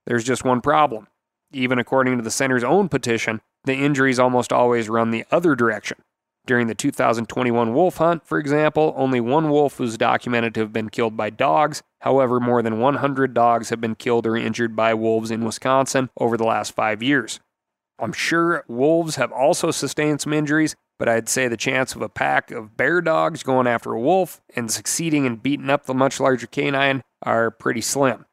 There's 0.05 0.23
just 0.23 0.45
one 0.45 0.61
problem. 0.61 1.07
Even 1.51 1.79
according 1.79 2.17
to 2.17 2.23
the 2.23 2.31
center's 2.31 2.63
own 2.63 2.89
petition, 2.89 3.41
the 3.63 3.73
injuries 3.73 4.19
almost 4.19 4.53
always 4.53 4.89
run 4.89 5.11
the 5.11 5.25
other 5.31 5.55
direction. 5.55 5.97
During 6.45 6.67
the 6.67 6.75
2021 6.75 7.73
wolf 7.73 7.97
hunt, 7.97 8.25
for 8.25 8.39
example, 8.39 8.93
only 8.97 9.19
one 9.19 9.49
wolf 9.49 9.79
was 9.79 9.97
documented 9.97 10.53
to 10.55 10.61
have 10.61 10.73
been 10.73 10.89
killed 10.89 11.17
by 11.17 11.29
dogs. 11.29 11.83
However, 12.01 12.39
more 12.39 12.61
than 12.61 12.79
100 12.79 13.33
dogs 13.33 13.69
have 13.69 13.81
been 13.81 13.95
killed 13.95 14.25
or 14.25 14.35
injured 14.35 14.75
by 14.75 14.93
wolves 14.93 15.31
in 15.31 15.43
Wisconsin 15.43 16.09
over 16.17 16.37
the 16.37 16.45
last 16.45 16.73
five 16.73 17.03
years. 17.03 17.39
I'm 17.99 18.13
sure 18.13 18.63
wolves 18.67 19.17
have 19.17 19.31
also 19.31 19.71
sustained 19.71 20.21
some 20.21 20.33
injuries, 20.33 20.75
but 20.97 21.09
I'd 21.09 21.29
say 21.29 21.47
the 21.47 21.57
chance 21.57 21.95
of 21.95 22.01
a 22.01 22.09
pack 22.09 22.49
of 22.51 22.77
bear 22.77 23.01
dogs 23.01 23.43
going 23.43 23.67
after 23.67 23.91
a 23.91 23.99
wolf 23.99 24.41
and 24.55 24.71
succeeding 24.71 25.25
in 25.25 25.35
beating 25.37 25.69
up 25.69 25.85
the 25.85 25.93
much 25.93 26.19
larger 26.19 26.47
canine 26.47 27.01
are 27.21 27.51
pretty 27.51 27.81
slim. 27.81 28.25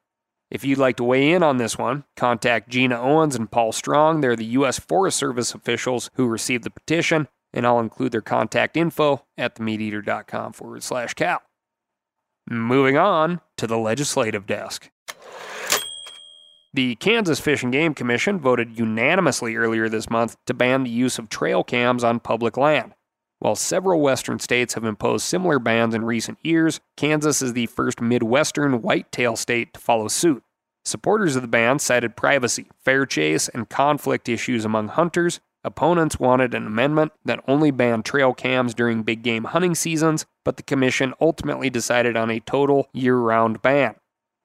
If 0.51 0.65
you'd 0.65 0.79
like 0.79 0.97
to 0.97 1.05
weigh 1.05 1.33
in 1.33 1.43
on 1.43 1.57
this 1.57 1.77
one, 1.77 2.05
contact 2.17 2.69
Gina 2.69 3.01
Owens 3.01 3.35
and 3.35 3.51
Paul 3.51 3.73
Strong. 3.73 4.21
They're 4.21 4.37
the 4.37 4.45
U.S. 4.45 4.79
Forest 4.79 5.19
Service 5.19 5.55
officials 5.55 6.11
who 6.15 6.29
received 6.29 6.65
the 6.65 6.71
petition, 6.71 7.27
and 7.53 7.67
I'll 7.67 7.81
include 7.81 8.13
their 8.13 8.21
contact 8.21 8.77
info 8.77 9.25
at 9.37 9.57
themeateater.com 9.57 10.53
forward 10.53 10.83
slash 10.85 11.15
cal. 11.15 11.43
Moving 12.49 12.97
on 12.97 13.41
to 13.57 13.67
the 13.67 13.79
legislative 13.79 14.47
desk. 14.47 14.91
The 16.73 16.95
Kansas 16.97 17.41
Fish 17.41 17.63
and 17.63 17.73
Game 17.73 17.95
Commission 17.95 18.39
voted 18.39 18.79
unanimously 18.79 19.57
earlier 19.57 19.89
this 19.89 20.11
month 20.11 20.37
to 20.47 20.55
ban 20.55 20.85
the 20.85 20.91
use 20.91 21.19
of 21.19 21.29
trail 21.29 21.65
cams 21.65 22.05
on 22.05 22.21
public 22.21 22.57
land. 22.57 22.93
While 23.47 23.55
several 23.55 24.01
western 24.01 24.41
states 24.41 24.75
have 24.75 24.83
imposed 24.83 25.25
similar 25.25 25.61
bans 25.61 25.95
in 25.95 26.05
recent 26.05 26.39
years, 26.43 26.81
Kansas 26.97 27.41
is 27.41 27.53
the 27.53 27.67
first 27.67 28.01
Midwestern 28.01 28.83
whitetail 28.83 29.37
state 29.37 29.73
to 29.75 29.79
follow 29.79 30.09
suit. 30.09 30.43
Supporters 30.85 31.37
of 31.37 31.43
the 31.43 31.49
ban 31.49 31.79
cited 31.79 32.17
privacy, 32.17 32.67
fair 32.85 33.07
chase, 33.07 33.47
and 33.47 33.69
conflict 33.69 34.29
issues 34.29 34.65
among 34.65 34.89
hunters. 34.89 35.39
Opponents 35.63 36.19
wanted 36.19 36.55
an 36.55 36.67
amendment 36.67 37.13
that 37.25 37.39
only 37.47 37.71
banned 37.71 38.05
trail 38.05 38.35
cams 38.35 38.75
during 38.75 39.05
big 39.05 39.23
game 39.23 39.45
hunting 39.45 39.77
seasons, 39.77 40.27
but 40.45 40.57
the 40.57 40.65
commission 40.65 41.15
ultimately 41.21 41.71
decided 41.71 42.17
on 42.17 42.33
a 42.33 42.41
total 42.41 42.89
year 42.93 43.17
round 43.17 43.63
ban. 43.63 43.95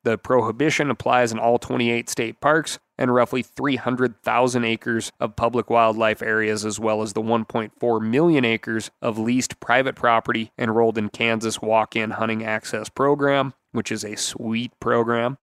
The 0.03 0.17
prohibition 0.17 0.89
applies 0.89 1.31
in 1.31 1.37
all 1.37 1.59
28 1.59 2.09
state 2.09 2.41
parks 2.41 2.79
and 2.97 3.13
roughly 3.13 3.43
300,000 3.43 4.63
acres 4.63 5.11
of 5.19 5.35
public 5.35 5.69
wildlife 5.69 6.21
areas, 6.21 6.65
as 6.65 6.79
well 6.79 7.01
as 7.01 7.13
the 7.13 7.21
1.4 7.21 8.01
million 8.01 8.45
acres 8.45 8.89
of 9.01 9.19
leased 9.19 9.59
private 9.59 9.95
property 9.95 10.51
enrolled 10.57 10.97
in 10.97 11.09
Kansas 11.09 11.61
Walk 11.61 11.95
In 11.95 12.11
Hunting 12.11 12.43
Access 12.43 12.89
Program, 12.89 13.53
which 13.71 13.91
is 13.91 14.03
a 14.03 14.15
sweet 14.15 14.71
program. 14.79 15.37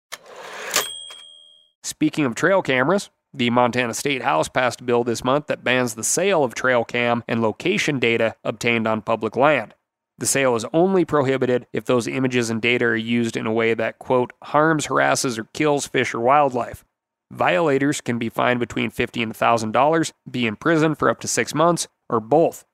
Speaking 1.82 2.24
of 2.24 2.34
trail 2.34 2.62
cameras, 2.62 3.10
the 3.32 3.50
Montana 3.50 3.92
State 3.92 4.22
House 4.22 4.48
passed 4.48 4.80
a 4.80 4.84
bill 4.84 5.04
this 5.04 5.22
month 5.22 5.46
that 5.46 5.62
bans 5.62 5.94
the 5.94 6.04
sale 6.04 6.42
of 6.42 6.54
trail 6.54 6.84
cam 6.84 7.22
and 7.28 7.42
location 7.42 7.98
data 7.98 8.34
obtained 8.42 8.88
on 8.88 9.02
public 9.02 9.36
land. 9.36 9.74
The 10.18 10.26
sale 10.26 10.56
is 10.56 10.64
only 10.72 11.04
prohibited 11.04 11.66
if 11.72 11.84
those 11.84 12.08
images 12.08 12.48
and 12.48 12.62
data 12.62 12.86
are 12.86 12.96
used 12.96 13.36
in 13.36 13.46
a 13.46 13.52
way 13.52 13.74
that, 13.74 13.98
quote, 13.98 14.32
harms, 14.44 14.86
harasses, 14.86 15.38
or 15.38 15.44
kills 15.52 15.86
fish 15.86 16.14
or 16.14 16.20
wildlife. 16.20 16.84
Violators 17.30 18.00
can 18.00 18.18
be 18.18 18.28
fined 18.28 18.60
between 18.60 18.90
50 18.90 19.22
and 19.22 19.34
$1,000, 19.34 20.12
be 20.30 20.46
in 20.46 20.56
prison 20.56 20.94
for 20.94 21.10
up 21.10 21.20
to 21.20 21.28
six 21.28 21.54
months, 21.54 21.88
or 22.08 22.20
both. 22.20 22.64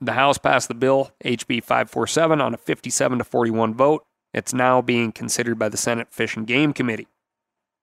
The 0.00 0.12
House 0.12 0.38
passed 0.38 0.68
the 0.68 0.74
bill, 0.74 1.12
HB 1.24 1.62
547, 1.62 2.40
on 2.40 2.54
a 2.54 2.58
57 2.58 3.18
to 3.18 3.24
41 3.24 3.74
vote. 3.74 4.04
It's 4.34 4.52
now 4.52 4.82
being 4.82 5.12
considered 5.12 5.58
by 5.58 5.68
the 5.68 5.76
Senate 5.76 6.12
Fish 6.12 6.36
and 6.36 6.46
Game 6.46 6.72
Committee. 6.72 7.08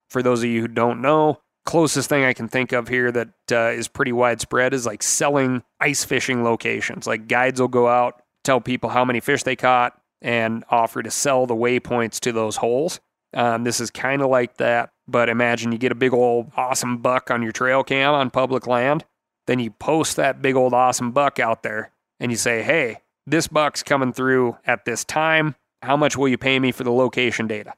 For 0.10 0.22
those 0.22 0.44
of 0.44 0.50
you 0.50 0.62
who 0.62 0.68
don't 0.68 1.02
know, 1.02 1.42
closest 1.66 2.10
thing 2.10 2.24
I 2.24 2.34
can 2.34 2.48
think 2.48 2.72
of 2.72 2.88
here 2.88 3.12
that 3.12 3.30
uh, 3.52 3.72
is 3.72 3.88
pretty 3.88 4.14
widespread 4.14 4.74
is 4.74 4.86
like 4.86 5.04
selling 5.04 5.64
ice 5.80 6.06
fishing 6.06 6.44
locations. 6.44 7.06
Like 7.06 7.28
guides 7.28 7.60
will 7.60 7.68
go 7.68 7.88
out, 7.88 8.22
tell 8.48 8.62
people 8.62 8.90
how 8.90 9.06
many 9.06 9.20
fish 9.20 9.44
they 9.44 9.56
caught, 9.56 10.00
and 10.22 10.64
offer 10.70 11.04
to 11.04 11.12
sell 11.12 11.46
the 11.46 11.56
waypoints 11.56 12.20
to 12.22 12.32
those 12.32 12.56
holes. 12.56 13.00
Um, 13.34 13.64
this 13.64 13.80
is 13.80 13.92
kind 13.92 14.22
of 14.22 14.30
like 14.30 14.58
that, 14.58 14.90
but 15.08 15.30
imagine 15.30 15.72
you 15.72 15.78
get 15.78 15.92
a 15.92 15.96
big 15.96 16.14
old 16.14 16.52
awesome 16.56 16.98
buck 16.98 17.30
on 17.30 17.44
your 17.44 17.52
trail 17.52 17.84
cam 17.84 18.14
on 18.14 18.32
public 18.32 18.66
land. 18.66 19.06
Then 19.46 19.60
you 19.60 19.72
post 19.72 20.16
that 20.16 20.42
big 20.42 20.56
old 20.56 20.74
awesome 20.74 21.12
buck 21.12 21.40
out 21.40 21.62
there 21.62 21.92
and 22.20 22.32
you 22.32 22.38
say, 22.38 22.64
hey, 22.64 23.02
this 23.28 23.48
buck's 23.48 23.84
coming 23.84 24.14
through 24.14 24.58
at 24.66 24.86
this 24.86 25.04
time. 25.04 25.56
How 25.84 25.96
much 25.96 26.18
will 26.18 26.28
you 26.28 26.38
pay 26.38 26.60
me 26.60 26.72
for 26.72 26.84
the 26.84 26.92
location 26.92 27.48
data? 27.48 27.74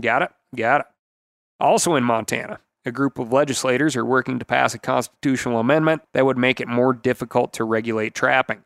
Got 0.00 0.22
it? 0.22 0.30
Got 0.54 0.82
it. 0.82 0.86
Also 1.58 1.96
in 1.96 2.04
Montana, 2.04 2.60
a 2.84 2.92
group 2.92 3.18
of 3.18 3.32
legislators 3.32 3.96
are 3.96 4.04
working 4.04 4.38
to 4.38 4.44
pass 4.44 4.74
a 4.74 4.78
constitutional 4.78 5.58
amendment 5.58 6.02
that 6.12 6.24
would 6.24 6.38
make 6.38 6.60
it 6.60 6.68
more 6.68 6.92
difficult 6.92 7.52
to 7.54 7.64
regulate 7.64 8.14
trapping. 8.14 8.62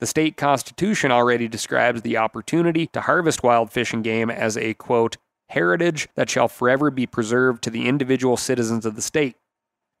The 0.00 0.06
state 0.06 0.38
constitution 0.38 1.12
already 1.12 1.46
describes 1.46 2.00
the 2.00 2.16
opportunity 2.16 2.86
to 2.88 3.02
harvest 3.02 3.42
wild 3.42 3.70
fish 3.70 3.92
and 3.92 4.02
game 4.02 4.30
as 4.30 4.56
a, 4.56 4.72
quote, 4.74 5.18
heritage 5.50 6.08
that 6.14 6.30
shall 6.30 6.48
forever 6.48 6.90
be 6.90 7.06
preserved 7.06 7.62
to 7.64 7.70
the 7.70 7.86
individual 7.86 8.38
citizens 8.38 8.86
of 8.86 8.96
the 8.96 9.02
state. 9.02 9.36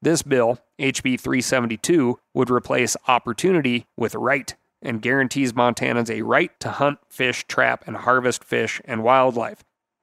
This 0.00 0.22
bill, 0.22 0.58
HB 0.78 1.20
372, 1.20 2.18
would 2.32 2.50
replace 2.50 2.96
opportunity 3.08 3.84
with 3.98 4.14
right 4.14 4.54
and 4.80 5.02
guarantees 5.02 5.52
Montanans 5.52 6.08
a 6.08 6.22
right 6.22 6.58
to 6.60 6.70
hunt, 6.70 6.98
fish, 7.10 7.44
trap, 7.46 7.84
and 7.86 7.98
harvest 7.98 8.42
fish 8.42 8.80
and 8.86 9.02
wildlife. 9.02 9.62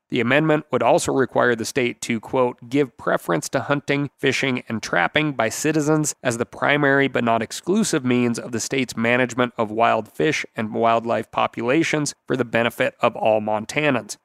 The 0.09 0.21
amendment 0.21 0.65
would 0.71 0.83
also 0.83 1.11
require 1.11 1.53
the 1.53 1.65
state 1.65 1.99
to, 2.01 2.21
quote, 2.21 2.69
give 2.69 2.95
preference 2.95 3.49
to 3.49 3.61
hunting, 3.61 4.09
fishing, 4.17 4.63
and 4.69 4.81
trapping 4.81 5.33
by 5.33 5.49
citizens 5.49 6.15
as 6.23 6.37
the 6.37 6.45
primary 6.45 7.09
but 7.09 7.25
not 7.25 7.41
exclusive 7.41 8.05
means 8.05 8.39
of 8.39 8.53
the 8.53 8.61
state's 8.61 8.95
management 8.95 9.53
of 9.57 9.69
wild 9.69 10.07
fish 10.07 10.45
and 10.55 10.73
wildlife 10.73 11.29
populations 11.31 12.13
for 12.25 12.37
the 12.37 12.45
benefit 12.45 12.95
of 13.01 13.17
all 13.17 13.41
Montanans. 13.41 14.15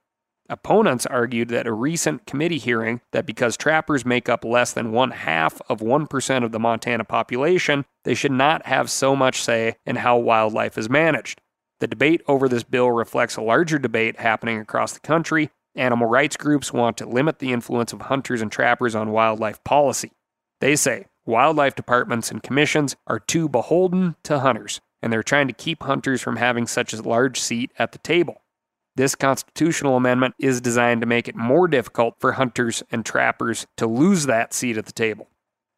Opponents 0.48 1.06
argued 1.06 1.48
that 1.48 1.66
a 1.66 1.72
recent 1.72 2.26
committee 2.26 2.58
hearing 2.58 3.00
that 3.12 3.26
because 3.26 3.56
trappers 3.56 4.04
make 4.04 4.28
up 4.28 4.44
less 4.44 4.72
than 4.72 4.92
one 4.92 5.10
half 5.10 5.60
of 5.68 5.80
1% 5.80 6.44
of 6.44 6.52
the 6.52 6.60
Montana 6.60 7.04
population, 7.04 7.86
they 8.04 8.14
should 8.14 8.32
not 8.32 8.66
have 8.66 8.90
so 8.90 9.16
much 9.16 9.42
say 9.42 9.76
in 9.86 9.96
how 9.96 10.16
wildlife 10.18 10.76
is 10.76 10.90
managed. 10.90 11.40
The 11.80 11.86
debate 11.88 12.22
over 12.28 12.48
this 12.48 12.62
bill 12.62 12.90
reflects 12.90 13.36
a 13.36 13.42
larger 13.42 13.78
debate 13.78 14.20
happening 14.20 14.58
across 14.58 14.92
the 14.92 15.00
country 15.00 15.50
Animal 15.74 16.06
rights 16.06 16.36
groups 16.36 16.72
want 16.72 16.98
to 16.98 17.06
limit 17.06 17.38
the 17.38 17.52
influence 17.52 17.92
of 17.92 18.02
hunters 18.02 18.42
and 18.42 18.52
trappers 18.52 18.94
on 18.94 19.10
wildlife 19.10 19.62
policy. 19.64 20.12
They 20.60 20.76
say 20.76 21.06
wildlife 21.24 21.74
departments 21.74 22.30
and 22.30 22.42
commissions 22.42 22.94
are 23.06 23.18
too 23.18 23.48
beholden 23.48 24.16
to 24.24 24.40
hunters, 24.40 24.80
and 25.00 25.12
they're 25.12 25.22
trying 25.22 25.48
to 25.48 25.54
keep 25.54 25.82
hunters 25.82 26.20
from 26.20 26.36
having 26.36 26.66
such 26.66 26.92
a 26.92 27.00
large 27.00 27.40
seat 27.40 27.70
at 27.78 27.92
the 27.92 27.98
table. 27.98 28.42
This 28.94 29.14
constitutional 29.14 29.96
amendment 29.96 30.34
is 30.38 30.60
designed 30.60 31.00
to 31.00 31.06
make 31.06 31.26
it 31.26 31.34
more 31.34 31.66
difficult 31.66 32.16
for 32.20 32.32
hunters 32.32 32.82
and 32.90 33.06
trappers 33.06 33.66
to 33.78 33.86
lose 33.86 34.26
that 34.26 34.52
seat 34.52 34.76
at 34.76 34.84
the 34.84 34.92
table. 34.92 35.30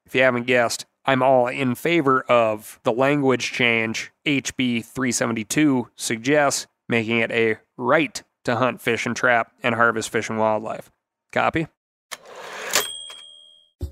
If 0.05 0.15
you 0.17 0.23
haven't 0.23 0.49
guessed, 0.49 0.87
I'm 1.05 1.23
all 1.23 1.47
in 1.47 1.77
favor 1.77 2.23
of 2.23 2.81
the 2.83 2.93
language 2.93 3.53
change 3.53 4.11
HB 4.27 4.85
372 4.85 5.91
suggests, 5.95 6.67
making 6.89 7.19
it 7.19 7.31
a 7.31 7.59
right 7.77 8.21
to 8.45 8.57
hunt, 8.57 8.81
fish, 8.81 9.07
and 9.07 9.17
trap 9.17 9.53
and 9.63 9.75
harvest 9.75 10.11
fish 10.11 10.29
and 10.29 10.39
wildlife. 10.39 10.91
Copy? 11.33 11.69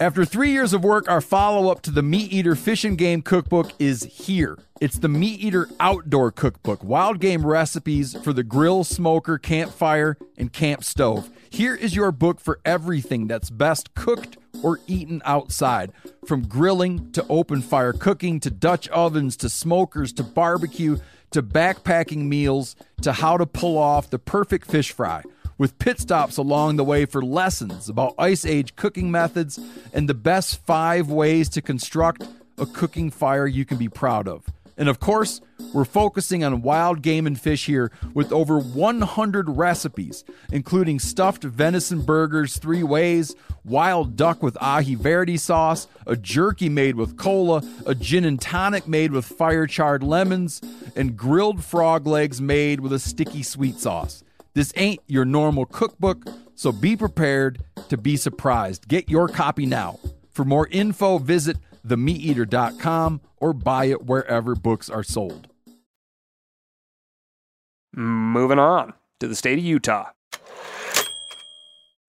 After 0.01 0.25
three 0.25 0.51
years 0.51 0.73
of 0.73 0.83
work, 0.83 1.09
our 1.09 1.21
follow 1.21 1.71
up 1.71 1.83
to 1.83 1.91
the 1.91 2.03
Meat 2.03 2.33
Eater 2.33 2.57
Fish 2.57 2.85
and 2.85 2.99
Game 2.99 3.23
Cookbook 3.23 3.73
is 3.79 4.03
here. 4.03 4.59
It's 4.81 4.99
the 4.99 5.09
Meat 5.09 5.41
Eater 5.41 5.69
Outdoor 5.79 6.33
Cookbook 6.33 6.83
wild 6.83 7.21
game 7.21 7.47
recipes 7.47 8.17
for 8.25 8.33
the 8.33 8.43
grill, 8.43 8.83
smoker, 8.83 9.39
campfire, 9.39 10.17
and 10.37 10.53
camp 10.53 10.83
stove. 10.83 11.31
Here 11.51 11.75
is 11.75 11.95
your 11.95 12.11
book 12.11 12.41
for 12.41 12.61
everything 12.65 13.29
that's 13.29 13.51
best 13.51 13.95
cooked 13.95 14.39
or 14.63 14.81
eaten 14.87 15.23
outside 15.25 15.93
from 16.27 16.49
grilling 16.49 17.13
to 17.13 17.25
open 17.29 17.63
fire 17.63 17.93
cooking 17.93 18.41
to 18.41 18.51
Dutch 18.51 18.89
ovens 18.89 19.37
to 19.39 19.49
smokers 19.49 20.13
to 20.15 20.25
barbecue 20.25 20.99
to 21.31 21.43
backpacking 21.43 22.25
meals 22.27 22.77
to 23.03 23.13
how 23.13 23.37
to 23.37 23.47
pull 23.47 23.79
off 23.79 24.11
the 24.11 24.19
perfect 24.19 24.71
fish 24.71 24.93
fry, 24.93 25.23
with 25.63 25.79
pit 25.79 26.01
stops 26.01 26.39
along 26.39 26.75
the 26.75 26.83
way 26.83 27.05
for 27.07 27.23
lessons 27.23 27.89
about 27.89 28.17
ice 28.19 28.45
age 28.45 28.75
cooking 28.75 29.13
methods 29.13 29.61
and 29.93 30.09
the 30.09 30.13
best 30.13 30.61
five 30.67 31.09
ways 31.09 31.49
to 31.49 31.63
construct 31.63 32.27
a 32.59 32.67
cooking 32.67 33.13
fire 33.13 33.47
you 33.47 33.65
can 33.65 33.79
be 33.79 33.89
proud 33.89 34.27
of. 34.27 34.45
And 34.77 34.89
of 34.89 34.99
course, 34.99 35.41
we're 35.73 35.85
focusing 35.85 36.43
on 36.43 36.63
wild 36.63 37.01
game 37.01 37.29
and 37.29 37.41
fish 37.41 37.67
here 37.67 37.93
with 38.13 38.33
over 38.33 38.59
100 38.59 39.51
recipes, 39.51 40.25
including 40.51 40.99
stuffed 40.99 41.45
venison 41.45 42.01
burgers 42.01 42.57
three 42.57 42.83
ways, 42.83 43.37
wild 43.65 44.17
duck 44.17 44.43
with 44.43 44.55
aji 44.55 44.97
verde 44.97 45.37
sauce, 45.37 45.87
a 46.09 46.17
jerky 46.17 46.71
made 46.71 46.97
with 46.97 47.17
cola, 47.17 47.63
a 47.87 47.95
gin 47.95 48.25
and 48.25 48.41
tonic 48.41 48.89
made 48.89 49.13
with 49.13 49.27
fire 49.27 49.69
charred 49.69 50.03
lemons, 50.03 50.61
and 50.97 51.17
grilled 51.17 51.63
frog 51.63 52.05
legs 52.05 52.41
made 52.41 52.81
with 52.81 52.93
a 52.93 52.99
sticky 52.99 53.45
sweet 53.45 53.79
sauce. 53.79 54.25
This 54.55 54.73
ain't 54.77 55.01
your 55.07 55.25
normal 55.25 55.65
cookbook, 55.65 56.25
so 56.55 56.73
be 56.73 56.97
prepared 56.97 57.63
to 57.89 57.97
be 57.97 58.17
surprised. 58.17 58.89
Get 58.89 59.09
your 59.09 59.29
copy 59.29 59.67
now. 59.67 59.99
For 60.31 60.45
more 60.45 60.69
info, 60.69 61.19
visit 61.19 61.57
themeateater.com 61.87 63.21
or 63.39 63.53
buy 63.53 63.87
it 63.87 64.05
wherever 64.05 64.55
books 64.55 64.89
are 64.89 65.03
sold. 65.03 65.49
Moving 67.95 68.59
on 68.59 68.95
to 69.21 69.29
the 69.29 69.37
state 69.37 69.59
of 69.59 69.65
Utah. 69.65 70.11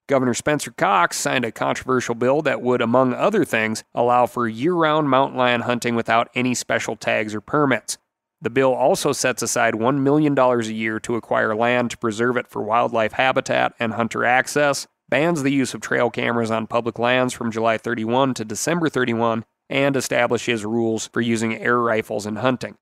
Governor 0.08 0.34
Spencer 0.34 0.72
Cox 0.72 1.18
signed 1.18 1.46
a 1.46 1.52
controversial 1.52 2.14
bill 2.14 2.42
that 2.42 2.62
would, 2.62 2.82
among 2.82 3.14
other 3.14 3.46
things, 3.46 3.84
allow 3.96 4.26
for 4.26 4.48
year 4.48 4.74
round 4.74 5.10
mountain 5.10 5.38
lion 5.38 5.62
hunting 5.62 5.96
without 5.96 6.30
any 6.36 6.54
special 6.54 6.96
tags 6.96 7.34
or 7.34 7.42
permits. 7.42 7.98
The 8.44 8.50
bill 8.50 8.74
also 8.74 9.14
sets 9.14 9.42
aside 9.42 9.74
$1 9.74 10.00
million 10.00 10.38
a 10.38 10.62
year 10.64 11.00
to 11.00 11.16
acquire 11.16 11.56
land 11.56 11.92
to 11.92 11.98
preserve 11.98 12.36
it 12.36 12.50
for 12.50 12.62
wildlife 12.62 13.14
habitat 13.14 13.74
and 13.80 13.94
hunter 13.94 14.26
access, 14.26 14.86
bans 15.08 15.44
the 15.44 15.54
use 15.54 15.74
of 15.74 15.80
trail 15.80 16.10
cameras 16.10 16.52
on 16.52 16.68
public 16.68 17.00
lands 17.00 17.34
from 17.34 17.54
July 17.54 17.78
31 17.78 18.34
to 18.34 18.44
December 18.44 18.90
31, 18.90 19.46
and 19.70 19.96
establishes 19.96 20.66
rules 20.66 21.08
for 21.14 21.22
using 21.22 21.56
air 21.56 21.80
rifles 21.80 22.26
in 22.26 22.36
hunting. 22.36 22.76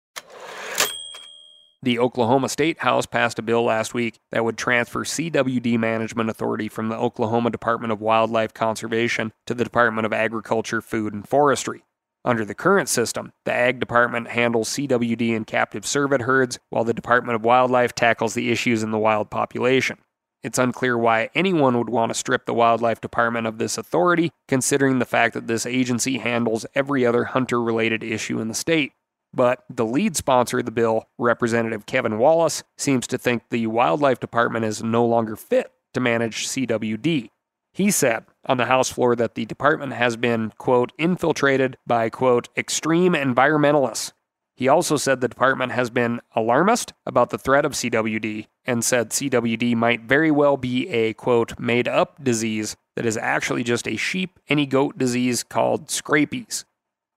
The 1.83 1.99
Oklahoma 1.99 2.49
State 2.49 2.79
House 2.79 3.05
passed 3.05 3.37
a 3.37 3.43
bill 3.43 3.63
last 3.63 3.93
week 3.93 4.17
that 4.31 4.43
would 4.43 4.57
transfer 4.57 5.03
CWD 5.03 5.77
management 5.77 6.31
authority 6.31 6.69
from 6.69 6.89
the 6.89 6.97
Oklahoma 6.97 7.51
Department 7.51 7.93
of 7.93 8.01
Wildlife 8.01 8.55
Conservation 8.55 9.31
to 9.45 9.53
the 9.53 9.63
Department 9.63 10.07
of 10.07 10.13
Agriculture, 10.13 10.81
Food, 10.81 11.13
and 11.13 11.27
Forestry. 11.27 11.83
Under 12.23 12.45
the 12.45 12.53
current 12.53 12.87
system, 12.87 13.33
the 13.45 13.53
Ag 13.53 13.79
Department 13.79 14.27
handles 14.27 14.69
CWD 14.69 15.35
and 15.35 15.47
captive 15.47 15.83
cervid 15.83 16.21
herds, 16.21 16.59
while 16.69 16.83
the 16.83 16.93
Department 16.93 17.35
of 17.35 17.43
Wildlife 17.43 17.95
tackles 17.95 18.35
the 18.35 18.51
issues 18.51 18.83
in 18.83 18.91
the 18.91 18.99
wild 18.99 19.31
population. 19.31 19.97
It's 20.43 20.59
unclear 20.59 20.97
why 20.97 21.29
anyone 21.35 21.77
would 21.77 21.89
want 21.89 22.11
to 22.11 22.17
strip 22.17 22.45
the 22.45 22.53
Wildlife 22.53 23.01
Department 23.01 23.47
of 23.47 23.57
this 23.57 23.77
authority, 23.77 24.31
considering 24.47 24.99
the 24.99 25.05
fact 25.05 25.33
that 25.33 25.47
this 25.47 25.65
agency 25.65 26.19
handles 26.19 26.65
every 26.75 27.05
other 27.05 27.25
hunter 27.25 27.61
related 27.61 28.03
issue 28.03 28.39
in 28.39 28.47
the 28.47 28.53
state. 28.53 28.93
But 29.33 29.63
the 29.69 29.85
lead 29.85 30.15
sponsor 30.15 30.59
of 30.59 30.65
the 30.65 30.71
bill, 30.71 31.07
Representative 31.17 31.85
Kevin 31.85 32.17
Wallace, 32.17 32.63
seems 32.77 33.07
to 33.07 33.17
think 33.17 33.43
the 33.49 33.67
Wildlife 33.67 34.19
Department 34.19 34.65
is 34.65 34.83
no 34.83 35.05
longer 35.05 35.35
fit 35.35 35.71
to 35.93 35.99
manage 35.99 36.47
CWD. 36.47 37.29
He 37.73 37.89
said 37.91 38.25
on 38.45 38.57
the 38.57 38.65
House 38.65 38.89
floor 38.89 39.15
that 39.15 39.35
the 39.35 39.45
department 39.45 39.93
has 39.93 40.17
been, 40.17 40.51
quote, 40.57 40.91
infiltrated 40.97 41.77
by, 41.87 42.09
quote, 42.09 42.49
extreme 42.57 43.13
environmentalists. 43.13 44.11
He 44.55 44.67
also 44.67 44.97
said 44.97 45.21
the 45.21 45.27
department 45.27 45.71
has 45.71 45.89
been 45.89 46.21
alarmist 46.35 46.93
about 47.05 47.29
the 47.29 47.37
threat 47.37 47.65
of 47.65 47.71
CWD 47.71 48.47
and 48.65 48.83
said 48.83 49.09
CWD 49.09 49.75
might 49.75 50.01
very 50.01 50.29
well 50.29 50.57
be 50.57 50.87
a, 50.89 51.13
quote, 51.13 51.57
made 51.57 51.87
up 51.87 52.23
disease 52.23 52.75
that 52.95 53.05
is 53.05 53.17
actually 53.17 53.63
just 53.63 53.87
a 53.87 53.95
sheep 53.95 54.37
any 54.49 54.65
goat 54.65 54.97
disease 54.97 55.41
called 55.43 55.87
scrapies. 55.87 56.65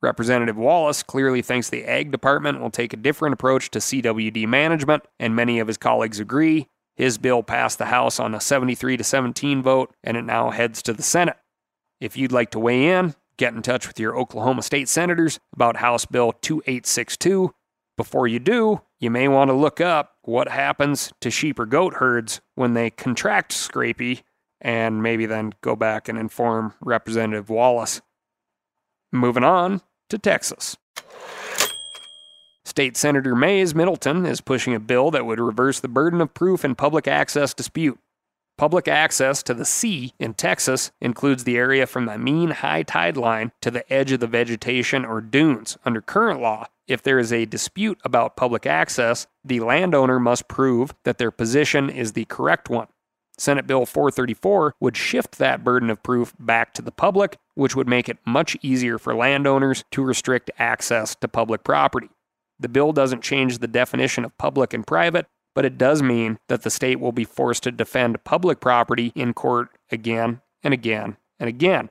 Representative 0.01 0.57
Wallace 0.57 1.03
clearly 1.03 1.43
thinks 1.43 1.69
the 1.69 1.85
Ag 1.85 2.13
Department 2.13 2.61
will 2.61 2.71
take 2.71 2.93
a 2.93 2.97
different 2.99 3.33
approach 3.33 3.71
to 3.71 3.79
CWD 3.79 4.47
management, 4.47 5.05
and 5.19 5.35
many 5.35 5.59
of 5.59 5.67
his 5.67 5.79
colleagues 5.79 6.21
agree. 6.21 6.69
His 6.97 7.19
bill 7.19 7.43
passed 7.43 7.79
the 7.79 7.87
House 7.87 8.21
on 8.21 8.35
a 8.35 8.41
73 8.41 8.97
to 8.97 9.05
17 9.05 9.63
vote, 9.63 9.95
and 10.05 10.17
it 10.17 10.23
now 10.23 10.51
heads 10.51 10.83
to 10.83 10.93
the 10.93 11.03
Senate. 11.03 11.37
If 12.01 12.17
you'd 12.17 12.33
like 12.33 12.51
to 12.51 12.59
weigh 12.59 12.89
in, 12.89 13.15
get 13.37 13.55
in 13.55 13.63
touch 13.63 13.89
with 13.89 13.99
your 13.99 14.17
Oklahoma 14.17 14.63
State 14.63 14.89
senators 14.89 15.41
about 15.53 15.77
House 15.77 16.07
Bill 16.07 16.33
2862. 16.33 17.55
Before 17.97 18.27
you 18.27 18.39
do, 18.39 18.81
you 19.01 19.11
may 19.11 19.29
want 19.29 19.51
to 19.51 19.55
look 19.55 19.81
up 19.81 20.17
what 20.23 20.49
happens 20.49 21.13
to 21.21 21.31
sheep 21.31 21.59
or 21.59 21.67
goat 21.67 21.95
herds 21.95 22.41
when 22.55 22.75
they 22.75 22.91
contract 22.91 23.53
scrapie, 23.53 24.23
and 24.61 25.03
maybe 25.03 25.27
then 25.27 25.55
go 25.61 25.77
back 25.77 26.09
and 26.09 26.19
inform 26.19 26.75
Representative 26.81 27.51
Wallace. 27.51 28.01
Moving 29.13 29.45
on 29.45 29.83
to 30.11 30.19
Texas. 30.19 30.77
State 32.75 32.97
Senator 32.97 33.37
Mayes 33.37 33.73
Middleton 33.73 34.27
is 34.27 34.41
pushing 34.41 34.75
a 34.75 34.81
bill 34.81 35.13
that 35.13 35.25
would 35.25 35.39
reverse 35.39 35.79
the 35.79 35.87
burden 35.87 36.21
of 36.21 36.35
proof 36.35 36.65
in 36.65 36.75
public 36.75 37.07
access 37.07 37.55
dispute. 37.55 38.01
Public 38.59 38.89
access 38.89 39.45
to 39.45 39.55
the 39.55 39.65
sea 39.65 40.13
in 40.19 40.35
Texas 40.35 40.91
includes 41.01 41.45
the 41.45 41.57
area 41.57 41.87
from 41.87 42.07
the 42.07 42.19
mean 42.19 42.51
high 42.51 42.83
tide 42.83 43.17
line 43.17 43.53
to 43.61 43.71
the 43.71 43.93
edge 43.93 44.11
of 44.11 44.19
the 44.19 44.27
vegetation 44.27 45.05
or 45.05 45.21
dunes. 45.21 45.79
Under 45.85 46.01
current 46.01 46.41
law, 46.41 46.67
if 46.89 47.01
there 47.01 47.21
is 47.21 47.33
a 47.33 47.45
dispute 47.45 48.01
about 48.05 48.35
public 48.35 48.67
access, 48.67 49.29
the 49.45 49.61
landowner 49.61 50.19
must 50.19 50.49
prove 50.49 50.97
that 51.05 51.19
their 51.19 51.31
position 51.31 51.89
is 51.89 52.15
the 52.15 52.25
correct 52.25 52.69
one. 52.69 52.89
Senate 53.39 53.69
Bill 53.69 53.87
434 53.87 54.75
would 54.81 54.97
shift 54.97 55.39
that 55.39 55.63
burden 55.63 55.91
of 55.91 56.03
proof 56.03 56.35
back 56.41 56.75
to 56.75 56.83
the 56.83 56.91
public, 56.91 57.37
which 57.55 57.77
would 57.77 57.87
make 57.87 58.09
it 58.09 58.19
much 58.27 58.57
easier 58.63 58.99
for 58.99 59.15
landowners 59.15 59.85
to 59.93 60.03
restrict 60.03 60.51
access 60.59 61.15
to 61.15 61.29
public 61.29 61.63
property. 61.63 62.09
The 62.59 62.69
bill 62.69 62.93
doesn't 62.93 63.23
change 63.23 63.59
the 63.59 63.67
definition 63.67 64.25
of 64.25 64.37
public 64.39 64.73
and 64.73 64.87
private, 64.87 65.27
but 65.55 65.65
it 65.65 65.79
does 65.79 66.03
mean 66.03 66.39
that 66.49 66.63
the 66.63 66.71
state 66.71 67.01
will 67.01 67.13
be 67.13 67.25
forced 67.25 67.63
to 67.65 67.73
defend 67.73 68.25
public 68.25 68.61
property 68.61 69.13
in 69.15 69.35
court 69.35 69.69
again 69.91 70.41
and 70.63 70.75
again 70.75 71.17
and 71.39 71.49
again. 71.49 71.91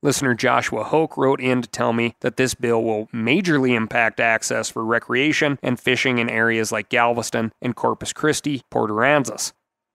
Listener 0.00 0.34
Joshua 0.34 0.84
Hoke 0.84 1.16
wrote 1.16 1.40
in 1.40 1.60
to 1.60 1.68
tell 1.68 1.92
me 1.92 2.14
that 2.20 2.36
this 2.36 2.54
bill 2.54 2.84
will 2.84 3.08
majorly 3.08 3.74
impact 3.74 4.20
access 4.20 4.70
for 4.70 4.84
recreation 4.84 5.58
and 5.60 5.80
fishing 5.80 6.18
in 6.18 6.30
areas 6.30 6.70
like 6.70 6.88
Galveston 6.88 7.52
and 7.60 7.74
Corpus 7.74 8.12
Christi, 8.12 8.62
Port 8.70 8.90
Aransas. 8.90 9.52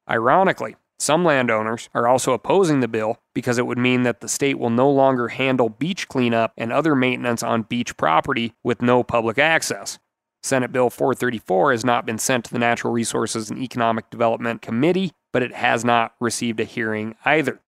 Ironically, 0.09 0.75
some 0.99 1.23
landowners 1.23 1.89
are 1.93 2.07
also 2.07 2.33
opposing 2.33 2.81
the 2.81 2.87
bill 2.89 3.17
because 3.33 3.57
it 3.57 3.65
would 3.65 3.77
mean 3.77 4.03
that 4.03 4.19
the 4.19 4.27
state 4.27 4.59
will 4.59 4.69
no 4.69 4.89
longer 4.89 5.29
handle 5.29 5.69
beach 5.69 6.07
cleanup 6.09 6.51
and 6.57 6.71
other 6.71 6.95
maintenance 6.95 7.41
on 7.41 7.63
beach 7.63 7.95
property 7.95 8.53
with 8.63 8.81
no 8.81 9.03
public 9.03 9.37
access. 9.37 9.99
Senate 10.43 10.73
Bill 10.73 10.89
434 10.89 11.71
has 11.71 11.85
not 11.85 12.05
been 12.05 12.17
sent 12.17 12.45
to 12.45 12.53
the 12.53 12.59
Natural 12.59 12.91
Resources 12.91 13.49
and 13.49 13.59
Economic 13.59 14.09
Development 14.09 14.61
Committee, 14.61 15.13
but 15.31 15.41
it 15.41 15.53
has 15.53 15.85
not 15.85 16.13
received 16.19 16.59
a 16.59 16.65
hearing 16.65 17.15
either. 17.23 17.61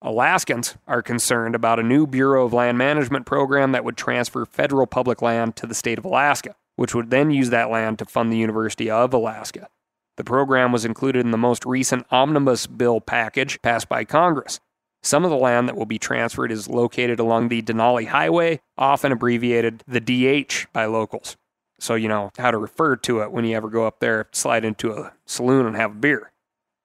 Alaskans 0.00 0.76
are 0.86 1.02
concerned 1.02 1.56
about 1.56 1.80
a 1.80 1.82
new 1.82 2.06
Bureau 2.06 2.44
of 2.44 2.52
Land 2.52 2.78
Management 2.78 3.26
program 3.26 3.72
that 3.72 3.84
would 3.84 3.96
transfer 3.96 4.46
federal 4.46 4.86
public 4.86 5.20
land 5.20 5.56
to 5.56 5.66
the 5.66 5.74
state 5.74 5.98
of 5.98 6.04
Alaska, 6.04 6.54
which 6.76 6.94
would 6.94 7.10
then 7.10 7.32
use 7.32 7.50
that 7.50 7.70
land 7.70 7.98
to 7.98 8.04
fund 8.04 8.32
the 8.32 8.36
University 8.36 8.88
of 8.88 9.12
Alaska. 9.12 9.68
The 10.16 10.24
program 10.24 10.70
was 10.70 10.84
included 10.84 11.24
in 11.24 11.32
the 11.32 11.36
most 11.38 11.66
recent 11.66 12.06
omnibus 12.12 12.68
bill 12.68 13.00
package 13.00 13.60
passed 13.60 13.88
by 13.88 14.04
Congress. 14.04 14.60
Some 15.06 15.22
of 15.22 15.30
the 15.30 15.36
land 15.36 15.68
that 15.68 15.76
will 15.76 15.86
be 15.86 16.00
transferred 16.00 16.50
is 16.50 16.68
located 16.68 17.20
along 17.20 17.46
the 17.46 17.62
Denali 17.62 18.08
Highway, 18.08 18.58
often 18.76 19.12
abbreviated 19.12 19.84
the 19.86 20.00
DH 20.00 20.66
by 20.72 20.86
locals. 20.86 21.36
So 21.78 21.94
you 21.94 22.08
know 22.08 22.32
how 22.36 22.50
to 22.50 22.58
refer 22.58 22.96
to 22.96 23.20
it 23.20 23.30
when 23.30 23.44
you 23.44 23.54
ever 23.56 23.68
go 23.68 23.86
up 23.86 24.00
there, 24.00 24.26
slide 24.32 24.64
into 24.64 24.90
a 24.90 25.12
saloon 25.24 25.64
and 25.64 25.76
have 25.76 25.92
a 25.92 25.94
beer. 25.94 26.32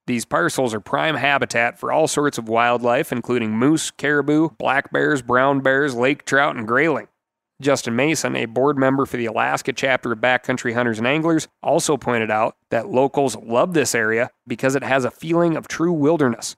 These 0.05 0.25
parcels 0.25 0.71
are 0.75 0.79
prime 0.79 1.15
habitat 1.15 1.79
for 1.79 1.91
all 1.91 2.07
sorts 2.07 2.37
of 2.37 2.47
wildlife, 2.47 3.11
including 3.11 3.57
moose, 3.57 3.89
caribou, 3.89 4.49
black 4.49 4.91
bears, 4.91 5.23
brown 5.23 5.61
bears, 5.61 5.95
lake 5.95 6.23
trout, 6.23 6.55
and 6.55 6.67
grayling. 6.67 7.07
Justin 7.59 7.95
Mason, 7.95 8.35
a 8.35 8.45
board 8.45 8.77
member 8.77 9.07
for 9.07 9.17
the 9.17 9.25
Alaska 9.25 9.73
chapter 9.73 10.11
of 10.11 10.19
Backcountry 10.19 10.75
Hunters 10.75 10.99
and 10.99 11.07
Anglers, 11.07 11.47
also 11.63 11.97
pointed 11.97 12.29
out 12.29 12.55
that 12.69 12.87
locals 12.87 13.35
love 13.35 13.73
this 13.73 13.95
area 13.95 14.29
because 14.45 14.75
it 14.75 14.83
has 14.83 15.05
a 15.05 15.11
feeling 15.11 15.57
of 15.57 15.67
true 15.67 15.93
wilderness. 15.93 16.55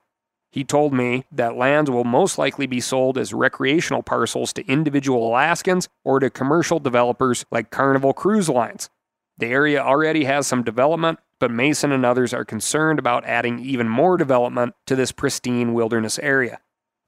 He 0.54 0.62
told 0.62 0.92
me 0.92 1.24
that 1.32 1.56
lands 1.56 1.90
will 1.90 2.04
most 2.04 2.38
likely 2.38 2.68
be 2.68 2.78
sold 2.78 3.18
as 3.18 3.34
recreational 3.34 4.04
parcels 4.04 4.52
to 4.52 4.64
individual 4.68 5.26
Alaskans 5.26 5.88
or 6.04 6.20
to 6.20 6.30
commercial 6.30 6.78
developers 6.78 7.44
like 7.50 7.72
Carnival 7.72 8.12
Cruise 8.12 8.48
Lines. 8.48 8.88
The 9.36 9.48
area 9.48 9.82
already 9.82 10.26
has 10.26 10.46
some 10.46 10.62
development, 10.62 11.18
but 11.40 11.50
Mason 11.50 11.90
and 11.90 12.06
others 12.06 12.32
are 12.32 12.44
concerned 12.44 13.00
about 13.00 13.24
adding 13.24 13.58
even 13.58 13.88
more 13.88 14.16
development 14.16 14.76
to 14.86 14.94
this 14.94 15.10
pristine 15.10 15.74
wilderness 15.74 16.20
area. 16.20 16.60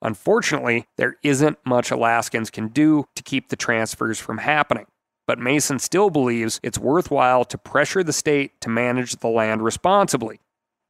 Unfortunately, 0.02 0.88
there 0.96 1.14
isn't 1.22 1.64
much 1.64 1.92
Alaskans 1.92 2.50
can 2.50 2.66
do 2.66 3.06
to 3.14 3.22
keep 3.22 3.48
the 3.48 3.54
transfers 3.54 4.18
from 4.18 4.38
happening. 4.38 4.86
But 5.24 5.38
Mason 5.38 5.78
still 5.78 6.10
believes 6.10 6.58
it's 6.64 6.80
worthwhile 6.80 7.44
to 7.44 7.58
pressure 7.58 8.02
the 8.02 8.12
state 8.12 8.60
to 8.62 8.68
manage 8.68 9.12
the 9.12 9.28
land 9.28 9.62
responsibly 9.62 10.40